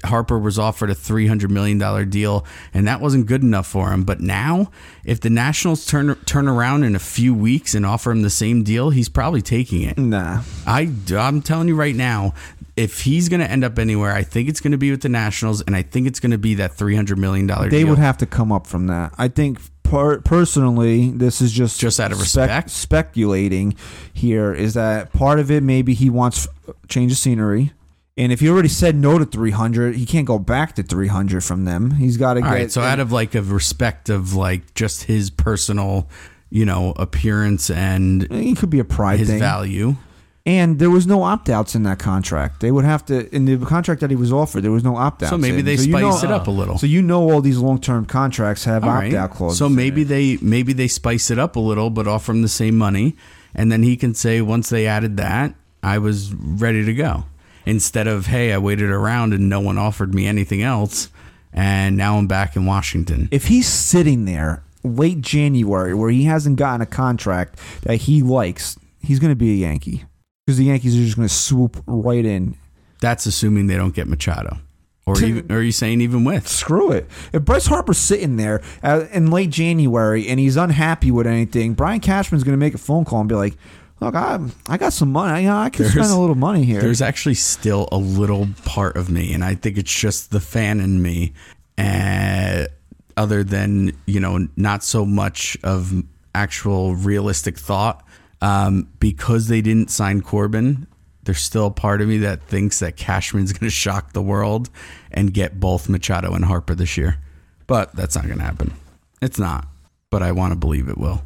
[0.05, 2.45] harper was offered a $300 million deal
[2.75, 4.71] and that wasn't good enough for him but now
[5.05, 8.63] if the nationals turn turn around in a few weeks and offer him the same
[8.63, 10.43] deal he's probably taking it Nah.
[10.67, 12.35] I, I'm telling you right now,
[12.77, 15.09] if he's going to end up anywhere, I think it's going to be with the
[15.11, 17.89] Nationals, and I think it's going to be that $300 million They deal.
[17.89, 19.13] would have to come up from that.
[19.19, 22.71] I think per- personally, this is just Just out of respect?
[22.71, 23.77] speculating
[24.13, 26.49] here is that part of it maybe he wants
[26.89, 27.73] change of scenery.
[28.17, 31.65] And if he already said no to 300, he can't go back to 300 from
[31.65, 31.93] them.
[31.93, 35.05] He's got to All get right, so out of like a respect of like just
[35.05, 36.09] his personal,
[36.51, 39.39] you know, appearance and it could be a pride his thing.
[39.39, 39.97] value.
[40.45, 42.61] And there was no opt outs in that contract.
[42.61, 44.63] They would have to in the contract that he was offered.
[44.63, 45.31] There was no opt outs.
[45.31, 46.77] So maybe they spice it up a little.
[46.79, 49.15] So you know all these long term contracts have All opt right.
[49.15, 49.59] out clauses.
[49.59, 52.77] So maybe they maybe they spice it up a little, but offer him the same
[52.77, 53.15] money,
[53.55, 57.25] and then he can say once they added that, I was ready to go.
[57.67, 61.09] Instead of hey, I waited around and no one offered me anything else,
[61.53, 63.29] and now I'm back in Washington.
[63.31, 68.79] if he's sitting there late January where he hasn't gotten a contract that he likes,
[69.01, 70.05] he's going to be a Yankee
[70.47, 72.57] because the Yankees are just going to swoop right in.
[73.01, 74.59] That's assuming they don't get Machado,
[75.07, 76.47] or even, or are you saying even with?
[76.47, 77.09] Screw it.
[77.33, 82.01] If Bryce Harper's sitting there uh, in late January and he's unhappy with anything, Brian
[82.01, 83.55] Cashman's going to make a phone call and be like,
[84.03, 84.39] "Look, I
[84.69, 85.49] I got some money.
[85.49, 89.11] I, I can spend a little money here." There's actually still a little part of
[89.11, 91.33] me, and I think it's just the fan in me,
[91.79, 92.69] and
[93.17, 95.93] other than you know, not so much of
[96.35, 98.05] actual realistic thought.
[98.41, 100.89] Um, because they didn't sign Corbin,
[101.23, 104.69] there's still a part of me that thinks that Cashman's going to shock the world
[105.11, 107.19] and get both Machado and Harper this year.
[107.67, 108.75] But that's not going to happen.
[109.21, 109.69] It's not.
[110.11, 111.23] But I want to believe it will.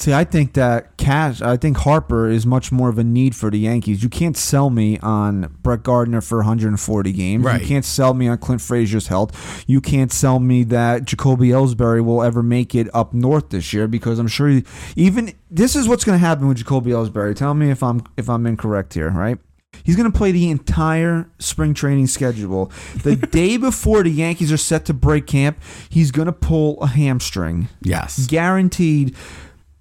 [0.00, 3.50] See, I think that Cash, I think Harper is much more of a need for
[3.50, 4.02] the Yankees.
[4.02, 7.44] You can't sell me on Brett Gardner for 140 games.
[7.44, 7.60] Right.
[7.60, 9.62] You can't sell me on Clint Frazier's health.
[9.66, 13.86] You can't sell me that Jacoby Ellsbury will ever make it up north this year
[13.86, 14.64] because I'm sure he,
[14.96, 17.36] even this is what's going to happen with Jacoby Ellsbury.
[17.36, 19.38] Tell me if I'm if I'm incorrect here, right?
[19.84, 22.72] He's going to play the entire spring training schedule.
[23.02, 26.86] The day before the Yankees are set to break camp, he's going to pull a
[26.86, 28.26] hamstring Yes.
[28.26, 29.14] guaranteed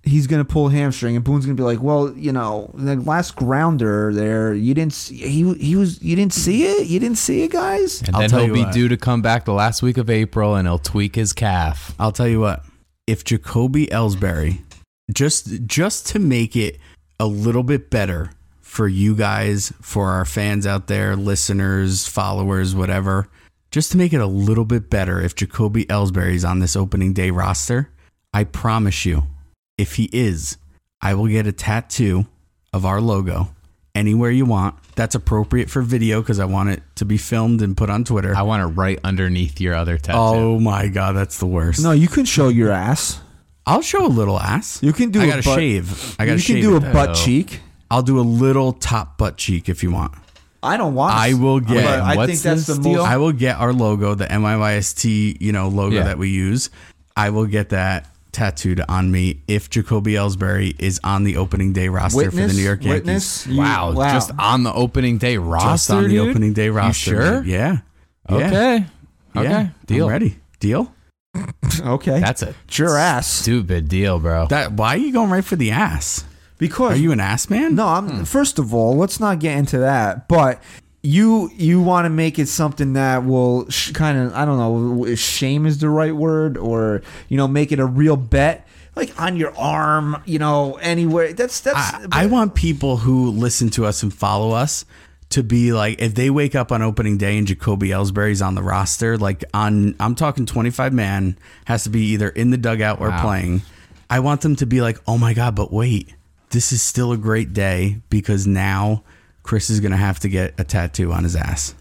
[0.10, 2.95] he's going to pull hamstring and Boone's going to be like, "Well, you know, the
[2.95, 6.88] last grounder there, you didn't see, he he was you didn't see it?
[6.88, 8.74] You didn't see it, guys?" And I'll then tell he'll be what.
[8.74, 11.95] due to come back the last week of April and he'll tweak his calf.
[11.99, 12.66] I'll tell you what.
[13.07, 14.62] If Jacoby Ellsbury,
[15.12, 16.78] just just to make it
[17.20, 18.32] a little bit better
[18.62, 23.28] for you guys, for our fans out there, listeners, followers, whatever,
[23.72, 27.14] just to make it a little bit better, if Jacoby Ellsbury is on this opening
[27.14, 27.89] day roster,
[28.32, 29.24] I promise you,
[29.80, 30.57] if he is,
[31.01, 32.25] I will get a tattoo
[32.73, 33.49] of our logo
[33.95, 34.75] anywhere you want.
[34.95, 38.36] That's appropriate for video because I want it to be filmed and put on Twitter.
[38.36, 40.17] I want it right underneath your other tattoo.
[40.19, 41.82] Oh my god, that's the worst.
[41.82, 43.21] No, you can show your ass.
[43.65, 44.82] I'll show a little ass.
[44.84, 46.15] You can do I a gotta butt- shave.
[46.19, 46.63] I gotta you shave.
[46.63, 47.13] can do a butt Oh.
[47.13, 47.61] cheek.
[47.91, 50.13] I'll do a little top butt cheek if you want.
[50.61, 51.15] I don't want.
[51.15, 52.97] I will get- But I think that's the deal?
[52.97, 53.07] most.
[53.07, 56.03] I will get our logo, the NYYST, you know, logo Yeah.
[56.03, 56.69] that we use.
[57.15, 58.07] I will get that
[58.39, 62.61] tattooed on me if Jacoby Ellsbury is on the opening day roster for the New
[62.61, 63.05] York Yankees.
[63.05, 63.47] witness.
[63.47, 65.69] You- wow, just on the opening day roster.
[65.71, 66.29] Just on the dude?
[66.29, 67.11] opening day roster.
[67.11, 67.43] You sure?
[67.43, 67.77] Yeah.
[68.29, 68.35] Yeah.
[68.35, 68.85] Okay.
[69.35, 69.49] Okay.
[69.49, 69.67] Yeah.
[69.87, 70.05] Deal.
[70.05, 70.37] I'm ready.
[70.61, 70.93] Deal?
[71.81, 73.27] okay, That's a your ass.
[73.29, 74.47] stupid deal, bro.
[74.47, 76.23] That why are you going right for the ass?
[76.57, 77.75] Because Are you an ass man?
[77.75, 78.09] No, I'm.
[78.09, 78.23] Hmm.
[78.23, 80.27] First of all, let's not get into that.
[80.29, 80.61] But
[81.02, 85.06] you you want to make it something that will sh- kind of I don't know
[85.06, 89.20] if shame is the right word or you know make it a real bet like
[89.22, 91.32] on your arm you know anywhere.
[91.34, 91.78] That's that's.
[92.12, 94.84] I, I want people who listen to us and follow us
[95.30, 98.64] to be like if they wake up on opening day and Jacoby Ellsbury's on the
[98.64, 103.10] roster, like on I'm talking 25 man has to be either in the dugout or
[103.10, 103.22] Wow.
[103.22, 103.62] playing.
[104.10, 106.14] I want them to be like, "Oh my god, but wait.
[106.50, 109.04] This is still a great day because now
[109.50, 111.74] Chris is going to have to get a tattoo on his ass."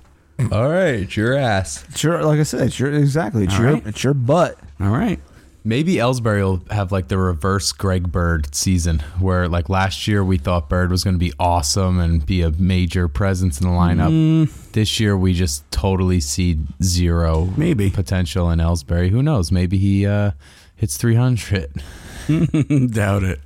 [0.51, 1.85] All right, your ass.
[1.91, 3.45] It's your, like I said, it's your exactly.
[3.45, 3.87] It's All your right.
[3.87, 4.59] it's your butt.
[4.81, 5.21] All right.
[5.65, 10.39] Maybe Ellsbury will have like the reverse Greg Bird season, where like last year we
[10.39, 14.09] thought Bird was going to be awesome and be a major presence in the lineup.
[14.47, 14.73] Mm.
[14.73, 17.91] This year we just totally see zero Maybe.
[17.91, 19.11] potential in Ellsbury.
[19.11, 19.53] Who knows?
[19.53, 20.31] Maybe he uh,
[20.77, 21.83] hits 300.
[22.93, 23.41] Doubt it.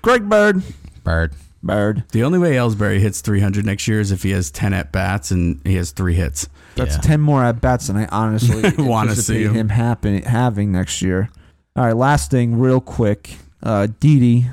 [0.00, 0.62] Greg Bird.
[1.04, 1.34] Bird.
[1.66, 2.04] Bird.
[2.12, 5.30] The only way Ellsbury hits 300 next year is if he has 10 at bats
[5.30, 6.48] and he has three hits.
[6.76, 7.00] That's Yeah.
[7.00, 9.54] ten more at bats than I honestly Wanna see him.
[9.54, 11.30] him happen having next year.
[11.74, 13.36] All right, last thing, real quick.
[13.62, 14.46] Uh, Didi,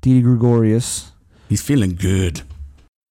[0.00, 1.12] Didi Gregorius.
[1.48, 2.42] He's feeling good.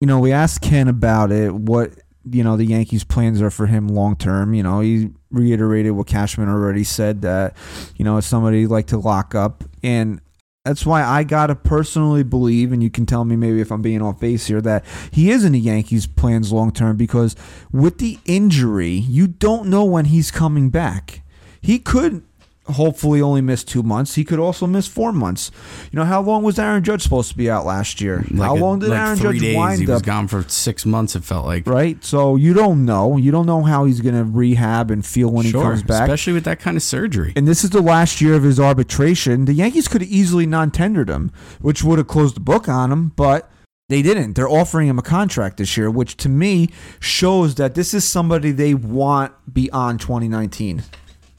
[0.02, 1.54] You know, we asked Ken about it.
[1.56, 1.92] What
[2.30, 4.54] you know the Yankees' plans are for him long term.
[4.54, 7.56] You know, he reiterated what Cashman already said that
[7.96, 10.20] you know it's somebody like to lock up, and
[10.68, 14.02] that's why I gotta personally believe, and you can tell me maybe if I'm being
[14.02, 17.36] off base here, that he is in the Yankees' plans long term because
[17.72, 21.22] with the injury, you don't know when he's coming back.
[21.62, 22.24] He could
[22.70, 24.16] hopefully only miss two months.
[24.16, 25.52] He could also miss four months.
[25.92, 28.26] You know, how long was Aaron Judge supposed to be out last year?
[28.38, 29.56] how a- long did like Aaron three Judge days.
[29.58, 30.06] wind He was up?
[30.06, 31.66] gone for six months, it felt like.
[31.68, 33.18] Right, so you don't know.
[33.18, 35.62] You don't know how he's going to rehab and feel when sure.
[35.62, 36.04] he comes back.
[36.04, 37.34] Especially with that kind of surgery.
[37.36, 39.46] and this is the last year of his arbitration.
[39.46, 43.14] The Yankees could have easily non-tendered him, which would have closed the book on him,
[43.16, 43.50] but
[43.90, 44.34] they didn't.
[44.34, 48.52] They're offering him a contract this year, which to me shows that this is somebody
[48.52, 50.84] they want beyond 2019.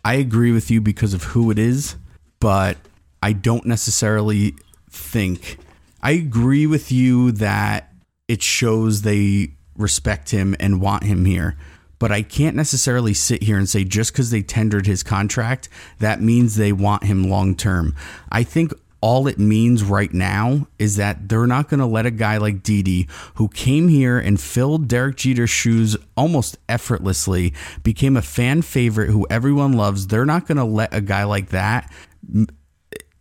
[0.04, 1.96] I agree with you because of who it is,
[2.40, 2.76] but
[3.22, 4.54] I don't necessarily
[4.90, 5.58] think.
[6.02, 7.92] I agree with you that
[8.28, 11.56] it shows they respect him and want him here.
[11.98, 15.68] But I can't necessarily sit here and say just because they tendered his contract,
[15.98, 17.94] that means they want him long term.
[18.30, 22.10] I think all it means right now is that they're not going to let a
[22.10, 28.22] guy like Didi, who came here and filled Derek Jeter's shoes almost effortlessly, became a
[28.22, 30.08] fan favorite who everyone loves.
[30.08, 31.92] They're not going to let a guy like that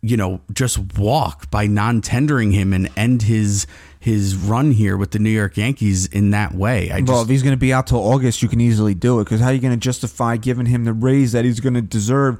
[0.00, 3.66] you know, just walk by non-tendering him and end his
[4.00, 6.90] his run here with the New York Yankees in that way.
[6.92, 9.18] I just well, if he's going to be out till August, you can easily do
[9.18, 11.74] it because how are you going to justify giving him the raise that he's going
[11.74, 12.38] to deserve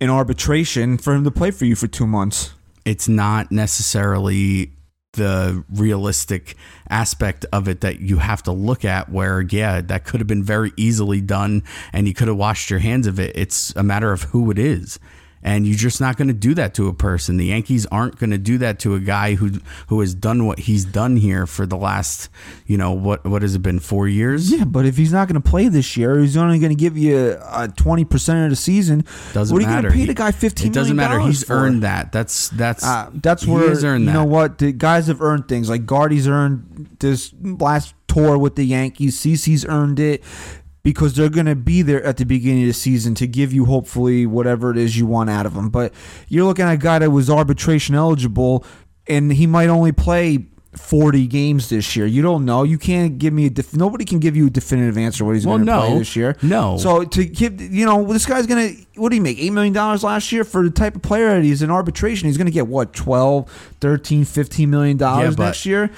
[0.00, 2.54] in arbitration for him to play for you for two months?
[2.86, 4.72] It's not necessarily
[5.12, 6.54] the realistic
[6.88, 10.42] aspect of it that you have to look at where yeah that could have been
[10.42, 11.62] very easily done
[11.92, 13.32] and you could have washed your hands of it.
[13.34, 14.98] It's a matter of who it is
[15.46, 18.30] and you're just not going to do that to a person the yankees aren't going
[18.30, 19.52] to do that to a guy who
[19.86, 22.28] who has done what he's done here for the last
[22.66, 25.40] you know what what has it been 4 years Yeah, but if he's not going
[25.40, 27.38] to play this year, he's only going to give you
[27.76, 29.04] twenty percent of the season.
[29.32, 30.68] doesn't what are you matter going to pay the guy fifteen?
[30.68, 34.10] it doesn't matter he's earned that that's that's Uh, that's he where has earned you
[34.10, 35.70] that know what the guys have earned things.
[35.70, 39.20] Like Gardy's earned this last tour with the Yankees.
[39.20, 40.22] CC's earned it
[40.86, 43.64] because they're going to be there at the beginning of the season to give you
[43.64, 45.68] hopefully whatever it is you want out of them.
[45.68, 45.92] But
[46.28, 48.64] you're looking at a guy that was arbitration eligible,
[49.08, 50.46] and he might only play.
[50.78, 52.04] 40 games this year.
[52.04, 52.62] You don't know.
[52.62, 55.46] You can't give me a def- nobody can give you a definitive answer what he's
[55.46, 55.80] Well, going to no.
[55.86, 56.36] play this year.
[56.42, 56.76] No.
[56.76, 59.72] So to give you know this guy's going to what did he make 8 million
[59.72, 62.26] dollars last year for the type of player that he's in arbitration.
[62.28, 65.90] He's going to get what 12, 13, 15 million dollars but- next year.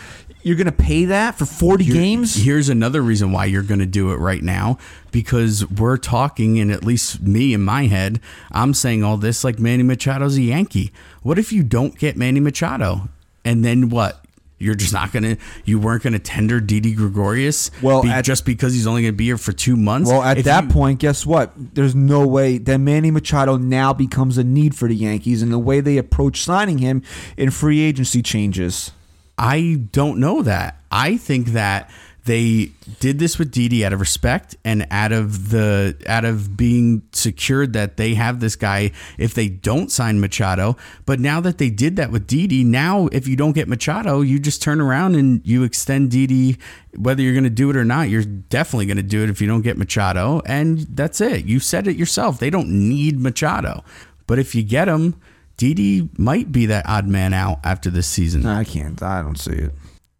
[0.48, 2.34] You're going to pay that for 40 You're- games?
[2.42, 4.78] Here's another reason why you're going to do it right now
[5.12, 8.18] because we're talking, and at least me in my head,
[8.50, 10.90] I'm saying all this like Manny Machado's a Yankee.
[11.22, 13.10] What if you don't get Manny Machado?
[13.44, 14.24] And then what?
[14.60, 15.36] You're just not gonna.
[15.66, 17.70] You weren't gonna tender Didi Gregorius.
[17.82, 20.10] Well, be- at- just because he's only gonna be here for two months.
[20.10, 21.52] Well, at If that you- point, guess what?
[21.74, 25.58] There's no way that Manny Machado now becomes a need for the Yankees, and the
[25.60, 27.02] way they approach signing him
[27.36, 28.90] in free agency changes.
[29.38, 30.80] I don't know that.
[30.90, 31.90] I think that
[32.28, 37.00] they did this with Didi out of respect and out of the out of being
[37.12, 40.76] secured that they have this guy if they don't sign Machado.
[41.06, 44.38] But now that they did that with Didi, now if you don't get Machado, you
[44.38, 46.58] just turn around and you extend Didi.
[46.94, 49.40] Whether you're going to do it or not, you're definitely going to do it if
[49.40, 51.46] you don't get Machado, and that's it.
[51.46, 52.38] You said it yourself.
[52.38, 53.84] They don't need Machado,
[54.26, 55.18] but if you get him.
[55.58, 58.46] Didi might be that odd man out after this season.
[58.46, 59.02] I can't.
[59.02, 59.72] I don't see it.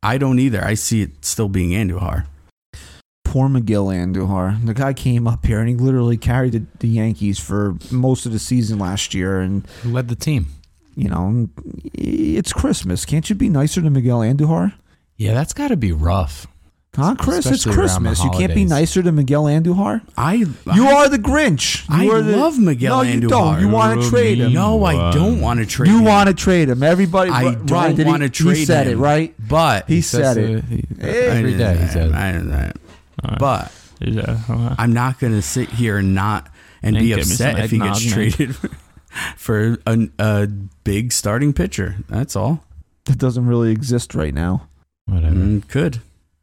[0.03, 0.63] I don't either.
[0.63, 2.27] I see it still being Andujar.
[3.25, 4.65] Poor Miguel Andujar.
[4.65, 8.33] The guy came up here and he literally carried the, the Yankees for most of
[8.33, 9.41] the season last year.
[9.41, 10.47] And, Led the team.
[10.97, 11.49] you know,
[11.95, 13.05] it's Christmas.
[13.05, 14.75] Can't you be nicer to Miguel Andujar?
[15.17, 16.47] Yeah, that's got to be rough.
[16.99, 17.47] Huh, Chris?
[17.47, 18.25] It's Especially around the Christmas.
[18.25, 18.71] You can't be holidays.
[18.71, 20.01] nicer to Miguel Andujar?
[20.17, 21.89] I You I, are the Grinch.
[21.89, 23.29] You I are the, love Miguel No, you Andujar.
[23.29, 23.61] don't.
[23.61, 24.53] You want to trade him.
[24.53, 25.89] No, I don't want to trade.
[25.91, 26.05] You him.
[26.05, 26.83] want to trade him.
[26.83, 27.31] Everybody.
[27.31, 28.57] I Ryan, don't did he- want to trade.
[28.57, 29.35] He said him, it right.
[29.39, 30.65] But He said it.
[31.01, 31.77] every day.
[31.79, 32.73] He said, I,
[33.23, 34.41] I, but Yeah.
[34.79, 36.49] I'm not going to sit here and not
[36.83, 38.31] and And be give me some upset if he gets eggnog, man.
[38.33, 38.57] traded
[39.37, 40.47] for a, a
[40.85, 41.97] big starting pitcher.
[42.09, 42.65] That's all.
[43.05, 44.69] That doesn't really exist right now.
[45.07, 45.35] Whatever.
[45.35, 46.01] Mm, could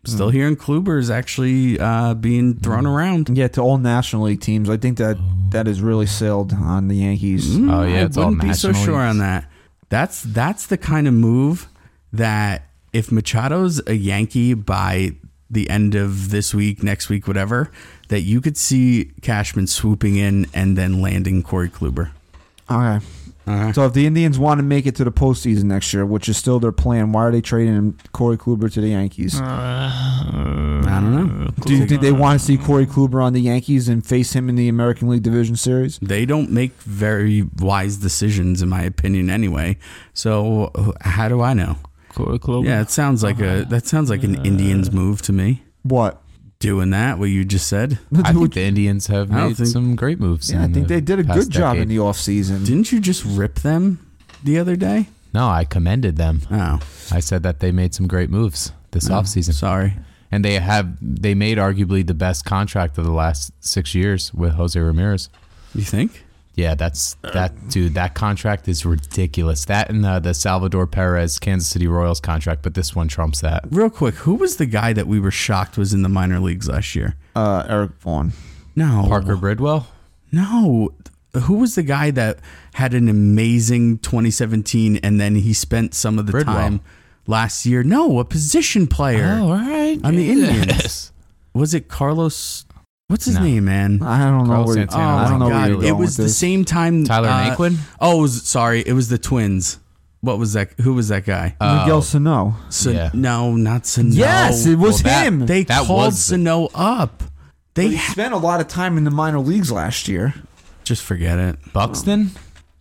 [0.07, 3.35] Still hearing Kluber is actually uh, being thrown around.
[3.35, 4.69] Yeah, to all National League teams.
[4.69, 5.17] I think that
[5.51, 7.55] that is really sailed on the Yankees.
[7.55, 9.49] Mm, Oh, yeah, I it's all wouldn't be so National sure on that.
[9.89, 11.67] That's that's the kind of move
[12.13, 15.11] that if Machado's a Yankee by
[15.49, 17.71] the end of this week, next week, whatever,
[18.09, 22.11] that you could see Cashman swooping in and then landing Corey Kluber.
[22.69, 23.05] Okay.
[23.47, 23.73] Okay.
[23.73, 26.37] So if the Indians want to make it to the postseason next year, which is
[26.37, 29.39] still their plan, why are they trading Corey Kluber to the Yankees?
[29.39, 31.51] I don't know.
[31.61, 34.49] Do you think they want to see Corey Kluber on the Yankees and face him
[34.49, 35.99] in the American League Division Series?
[35.99, 39.77] They don't make very wise decisions, in my opinion, anyway.
[40.13, 41.77] So uh, how do I know?
[42.09, 42.65] Corey Kluber.
[42.65, 45.63] Yeah, it sounds like a that sounds like an Indians move to me.
[45.83, 46.21] What?
[46.59, 47.99] Doing that, what you just said.
[48.23, 50.51] I think the Indians have I don't made think- some great moves.
[50.51, 51.89] yeah, I in think the they did a past good job in decade.
[51.89, 52.65] the offseason.
[52.65, 53.99] Didn't you just rip them
[54.43, 55.07] the other day?
[55.33, 56.41] No, I commended them.
[56.49, 56.79] Oh,
[57.11, 59.53] I said that they made some great moves this no, offseason.
[59.53, 59.93] Sorry.
[60.31, 64.53] And they have they made arguably the best contract of the last six years with
[64.53, 65.29] Jose Ramirez.
[65.73, 66.24] You think?
[66.55, 67.95] Yeah, that's that dude.
[67.95, 69.65] That contract is ridiculous.
[69.65, 73.65] That and uh, the Salvador Perez Kansas City Royals contract, but this one trumps that.
[73.69, 76.69] Real quick, who was the guy that we were shocked was in the minor leagues
[76.69, 77.15] last year?
[77.35, 78.31] Uh, Eric Vaughn.
[78.75, 79.87] No, Parker Bridwell.
[80.31, 80.93] No,
[81.33, 82.39] who was the guy that
[82.73, 86.55] had an amazing 2017 and then he spent some of the Bridwell.
[86.55, 86.81] time
[87.27, 87.83] last year?
[87.83, 89.39] No, a position player.
[89.41, 89.99] Oh, all right.
[90.03, 90.65] On the Indians.
[90.67, 91.11] Yes.
[91.53, 92.65] Was it Carlos?
[93.07, 93.43] What's his No.
[93.43, 94.01] name, man?
[94.01, 94.75] I don't know Carlos where.
[94.77, 95.03] Santana.
[95.03, 95.69] Oh I my don't know where god!
[95.69, 96.37] you're It going was with the this.
[96.37, 97.03] same time.
[97.05, 97.77] Tyler uh, Naquin?
[98.01, 99.79] Oh, it was, sorry, it was the Twins.
[100.21, 100.71] What was that?
[100.81, 101.55] Who was that guy?
[101.61, 102.01] Miguel Oh.
[102.01, 102.55] Sano.
[102.69, 103.11] Sa- yeah.
[103.13, 104.09] No, not Sano.
[104.09, 105.45] Yes, it was Well, that- him.
[105.45, 107.21] They That called was the- Sano up.
[107.75, 110.33] They he spent a lot of time in the minor leagues last year.
[110.83, 111.57] just forget it.
[111.73, 112.31] Buxton,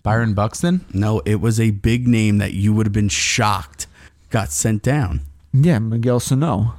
[0.03, 0.85] Byron Buxton.
[0.95, 3.87] No, it was a big name that you would have been shocked
[4.31, 5.21] got sent down.
[5.53, 6.75] Yeah, Miguel Sano.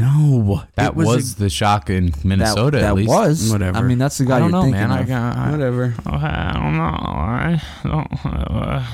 [0.00, 2.78] No, That it was, a- the shock in Minnesota.
[2.78, 3.08] that at least.
[3.08, 3.78] was Whatever.
[3.78, 4.90] I mean, that's the guy I don't you're know, thinking man.
[4.90, 5.08] I, of.
[5.08, 5.94] got- whatever.
[6.06, 6.96] I don't know.
[6.98, 7.62] All right.
[7.84, 8.84] Don't, uh,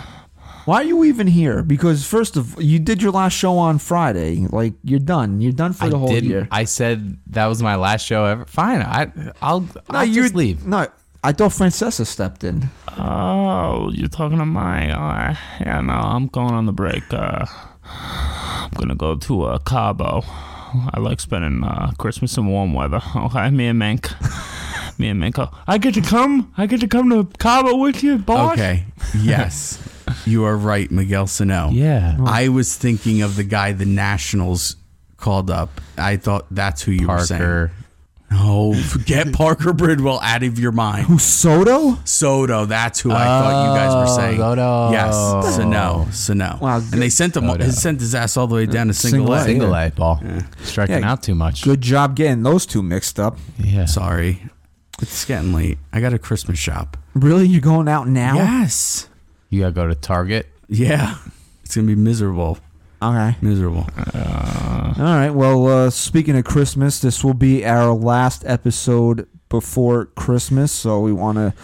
[0.65, 1.63] Why are you even here?
[1.63, 4.47] Because first of you did your last show on Friday.
[4.51, 5.41] Like you're done.
[5.41, 6.29] You're done for I the whole didn't.
[6.29, 6.49] year.
[6.51, 8.45] I said that was my last show ever.
[8.47, 8.83] Fine.
[8.83, 10.67] I I'll I'll you just leave.
[10.67, 10.89] No,
[11.23, 12.69] I thought Francesa stepped in.
[12.99, 14.93] oh, you're talking to Mike.
[14.93, 15.37] All right.
[15.61, 17.05] Yeah, no, I'm going on the break.
[17.13, 17.47] Uh,
[17.85, 20.23] I'm going to go to uh, Cabo.
[20.93, 23.01] I like spending uh, Christmas in warm weather.
[23.17, 24.11] Okay, me and Mank.
[24.99, 25.39] me and Mank.
[25.39, 26.53] Oh, I get to come?
[26.57, 28.53] I get to come to Cabo with you, boss?
[28.53, 28.85] Okay.
[29.19, 29.79] Yes,
[30.27, 31.71] you are right, Miguel Sano.
[31.71, 32.17] Yeah.
[32.25, 34.77] I was thinking of the guy the Nationals
[35.17, 35.81] called up.
[35.99, 37.71] I thought that's who you were saying.
[38.37, 38.45] Parker.
[38.45, 38.75] No,
[39.05, 41.07] get Parker Bridwell out of your mind.
[41.07, 41.99] Who Soto?
[42.05, 44.41] Soto, that's who I thought you guys were saying.
[44.41, 44.91] Oh, Soto.
[44.93, 46.59] Yes, Sano, Sano.
[46.61, 47.65] Wow, and they sent him, Soto.
[47.65, 49.39] he sent his ass all the way down to single, Single A.
[49.39, 49.45] A.
[49.45, 50.23] Single A ball.
[50.63, 51.11] Striking Yeah.
[51.13, 51.63] out too much.
[51.63, 53.39] Good job getting those two mixed up.
[53.59, 53.87] Yeah.
[53.87, 54.43] Sorry,
[55.01, 55.79] it's getting late.
[55.93, 56.97] I got a Christmas shop.
[57.15, 58.35] Really, you're going out now?
[58.37, 59.09] Yes.
[59.51, 60.49] You gotta go to Target.
[60.69, 61.17] Yeah.
[61.65, 62.59] It's gonna be miserable.
[63.03, 63.37] Okay.
[63.41, 63.87] Miserable.
[64.15, 65.31] All right.
[65.31, 70.73] Well, uh, speaking of Christmas, this will be our last episode before Christmas.
[70.73, 71.55] So we want to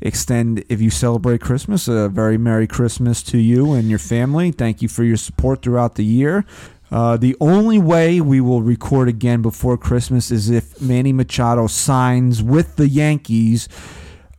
[0.00, 4.52] extend, if you celebrate Christmas, a very Merry Christmas to you and your family.
[4.52, 6.44] Thank you for your support throughout the year.
[6.90, 12.42] Uh, the only way we will record again before Christmas is if Manny Machado signs
[12.42, 13.66] with the Yankees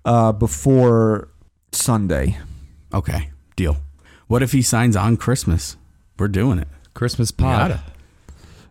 [0.06, 1.30] uh, before
[1.72, 2.38] Sunday.
[2.94, 3.32] Okay.
[3.56, 3.78] Deal.
[4.28, 5.78] What if he signs on Christmas?
[6.18, 6.68] We're doing it.
[6.94, 7.82] Christmas We pod.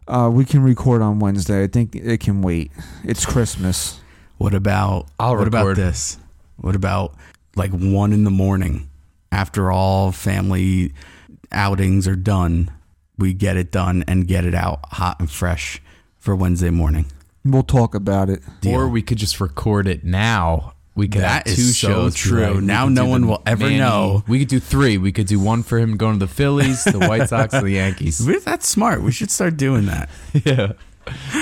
[0.07, 1.63] Uh, we can record on Wednesday.
[1.63, 2.73] I think it can wait.
[3.05, 4.01] It's Christmas.
[4.39, 5.77] What about I'll what about record.
[5.79, 6.19] this?
[6.57, 7.15] What about
[7.57, 8.89] like one in the morning
[9.31, 10.93] after all family
[11.53, 12.71] outings are done?
[13.19, 15.81] We get it done and get it out hot and fresh
[16.19, 17.07] for Wednesday morning.
[17.45, 18.43] We'll talk about it.
[18.61, 18.75] Deal.
[18.75, 20.75] Or we could just record it now.
[20.95, 22.55] We could That have two is so true.
[22.55, 22.63] right?
[22.63, 24.25] Now no one will ever Manny- know.
[24.29, 24.99] We could do three.
[24.99, 27.71] We could do one for him going to the Phillies, the White Sox, and the
[27.73, 28.21] Yankees.
[28.27, 29.03] We- That's smart.
[29.03, 30.11] We should start doing that.
[30.45, 30.73] yeah.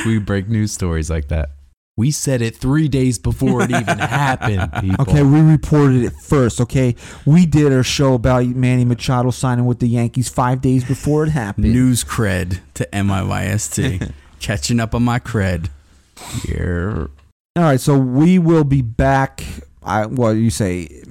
[0.06, 1.50] We break news stories like that.
[1.96, 4.72] We said it three days before it even happened.
[4.80, 5.02] People.
[5.02, 6.60] Okay, we reported it first.
[6.60, 6.94] Okay,
[7.26, 11.30] we did our show about Manny Machado signing with the Yankees five days before it
[11.30, 11.72] happened.
[11.72, 14.12] News cred to NYYST.
[14.38, 15.68] Catching up on my cred.
[16.44, 17.10] Here.
[17.56, 19.42] All right, so we will be back.
[19.82, 21.02] I what you say?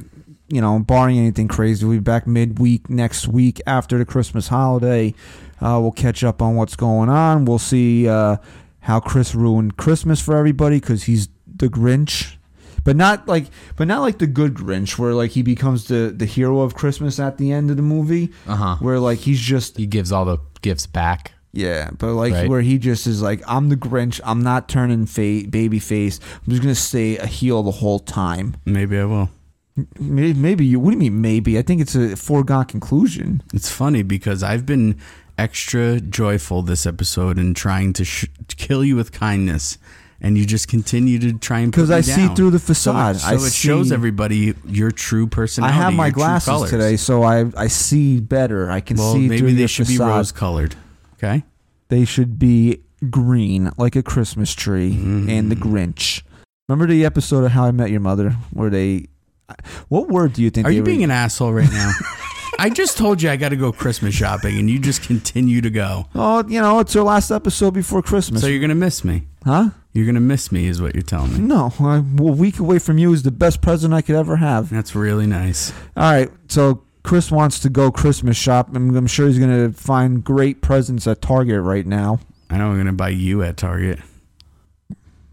[0.48, 5.14] You know, barring anything crazy, we'll be back midweek next week after the Christmas holiday.
[5.62, 7.44] Uh, we'll catch up on what's going on.
[7.44, 8.38] We'll see uh,
[8.80, 12.38] how Chris ruined Christmas for everybody because he's the Grinch,
[12.86, 16.26] but not like, but not like the good Grinch, where like he becomes the the
[16.26, 18.76] hero of Christmas at the end of the movie, Uh huh.
[18.80, 21.34] where like he's just He gives all the gifts back.
[21.52, 22.50] Yeah, but like Right.
[22.50, 24.20] where he just is like, I'm the Grinch.
[24.24, 26.20] I'm not turning fa- baby face.
[26.46, 28.56] I'm just gonna stay a heel the whole time.
[28.66, 29.30] Maybe I will.
[30.00, 30.80] Maybe, maybe you.
[30.80, 31.22] What do you mean?
[31.22, 33.42] Maybe I think it's a foregone conclusion.
[33.54, 34.96] It's funny because I've been
[35.38, 38.26] extra joyful this episode and trying to sh-
[38.58, 39.78] kill you with kindness,
[40.22, 42.36] and you just continue to try and Because I see down.
[42.36, 43.18] through the facade.
[43.22, 45.78] so I it shows everybody your true personality.
[45.80, 48.70] I have my glasses today, so I I see better.
[48.70, 50.76] I can Well, see maybe they your should be rose colored.
[51.22, 51.44] Okay.
[51.90, 55.62] They should be green, like a Christmas tree, and the Mm.
[55.94, 56.22] Grinch.
[56.68, 59.08] Remember the episode of How I Met Your Mother, where they?
[59.88, 60.68] What word do you think?
[60.68, 61.92] Are you were- being an asshole right now?
[62.60, 65.70] I just told you I got to go Christmas shopping, and you just continue to
[65.70, 66.08] go.
[66.14, 69.24] Oh, you know, it's our last episode before Christmas, So you're gonna miss me.
[69.46, 69.70] huh?
[69.94, 71.40] You're gonna miss me, is what you're telling me.
[71.40, 74.70] No, I, a week away from you is the best present I could ever have.
[74.70, 75.72] That's really nice.
[75.98, 78.70] All right, so Chris wants to go Christmas shop.
[78.76, 82.20] I'm, I'm sure he's going to find great presents at Target right now.
[82.52, 83.98] I know I'm gonna buy you at Target.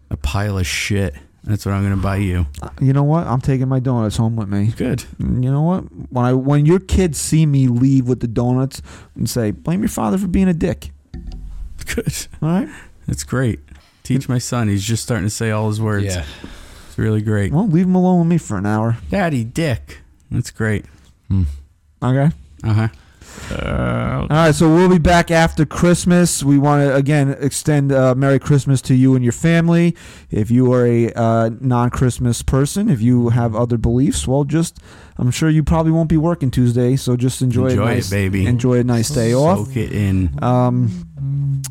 [0.09, 1.13] A pile of shit.
[1.43, 2.47] That's what I'm gonna buy you.
[2.63, 3.27] Uh, you know what?
[3.27, 4.73] I'm taking my donuts home with me.
[4.75, 5.05] Good.
[5.19, 5.81] Mm, you know what?
[6.11, 8.81] When I when your kids see me leave with the donuts
[9.15, 10.89] and say, "Blame your father for being a dick."
[11.95, 12.27] Good.
[12.41, 12.69] All right.
[13.05, 13.59] That's great.
[14.01, 14.67] Teach my son.
[14.67, 16.05] He's just starting to say all his words.
[16.05, 16.25] Yeah.
[16.87, 17.53] It's really great.
[17.53, 18.97] Well, leave him alone with me for an hour.
[19.11, 20.01] Daddy, dick.
[20.31, 20.85] That's great.
[21.27, 21.43] Hmm.
[22.03, 22.29] Okay.
[22.63, 22.87] Uh huh.
[23.51, 26.43] Uh, All right, so we'll be back after Christmas.
[26.43, 29.95] We want to again extend uh, Merry Christmas to you and your family.
[30.31, 34.79] If you are a uh, non-Christmas person, if you have other beliefs, well, just
[35.17, 38.09] I'm sure you probably won't be working Tuesday, so just enjoy, Enjoy a it, nice,
[38.09, 38.45] baby.
[38.47, 39.67] Enjoy a nice day off.
[39.67, 40.31] Soak it in.
[40.43, 41.61] Um,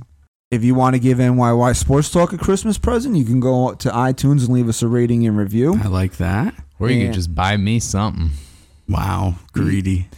[0.51, 3.91] if you want to give NYY Sports Talk a Christmas present, you can go to
[3.91, 5.79] iTunes and leave us a rating and review.
[5.83, 6.55] I like that.
[6.79, 7.07] Or you Yeah.
[7.07, 8.31] could just buy me something.
[8.89, 9.35] Wow.
[9.53, 10.09] Greedy.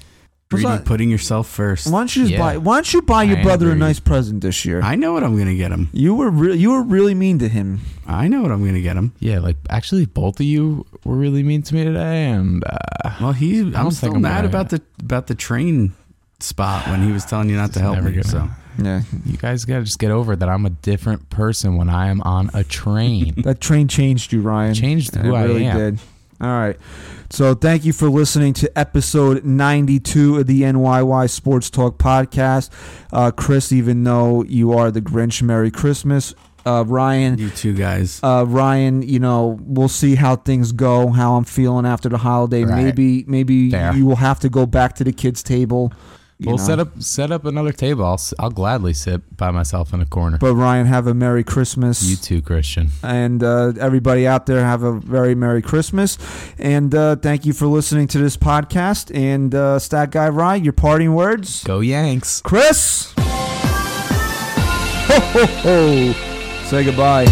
[0.51, 0.85] Greedy that?
[0.87, 1.87] putting yourself first.
[1.93, 2.39] Why don't you just Yeah.
[2.39, 2.57] buy?
[2.57, 4.81] Why don't you buy your I brother a nice present this year?
[4.81, 5.89] I know what I'm gonna get him.
[5.93, 7.81] you were re- you were really mean to him.
[8.07, 9.13] I know what I'm gonna get him.
[9.21, 13.33] Yeah, like actually, both of you were really mean to me today, and uh, Well,
[13.33, 13.61] he.
[13.61, 15.93] I'm don't still mad gonna- about the about the train
[16.41, 18.15] spot when he was telling you not to help never me.
[18.17, 18.49] gonna- So
[18.83, 20.49] Yeah, you guys gotta just get over that.
[20.49, 23.35] I'm a different person when I am on a train.
[23.45, 24.73] that train changed you, Ryan.
[24.73, 25.77] Changed It who I really am.
[25.77, 25.99] did.
[26.41, 26.77] All right.
[27.31, 32.71] So thank you for listening to episode 92 of the NYY Sports Talk podcast.
[33.13, 36.35] Uh, Chris, even though you are the Grinch, Merry Christmas.
[36.65, 38.21] Uh, Ryan, you too, guys.
[38.23, 42.65] uh, Ryan, you know, we'll see how things go, how I'm feeling after the holiday.
[42.65, 42.85] Right.
[42.85, 43.95] Maybe, maybe Fair.
[43.95, 45.93] you will have to go back to the kids' table.
[46.41, 46.63] We'll know.
[46.63, 48.05] set up set up another table.
[48.05, 50.39] I'll I'll gladly sit by myself in a corner.
[50.39, 52.03] But Ryan, have a Merry Christmas.
[52.03, 52.91] you too, Christian.
[53.03, 56.17] and uh, everybody out there have a very merry christmas
[56.59, 60.73] and uh, thank you for listening to this podcast and uh, stat guy Ryan, your
[60.73, 62.41] parting words Go Yanks.
[62.43, 63.13] chris
[65.09, 67.25] ho ho ho say goodbye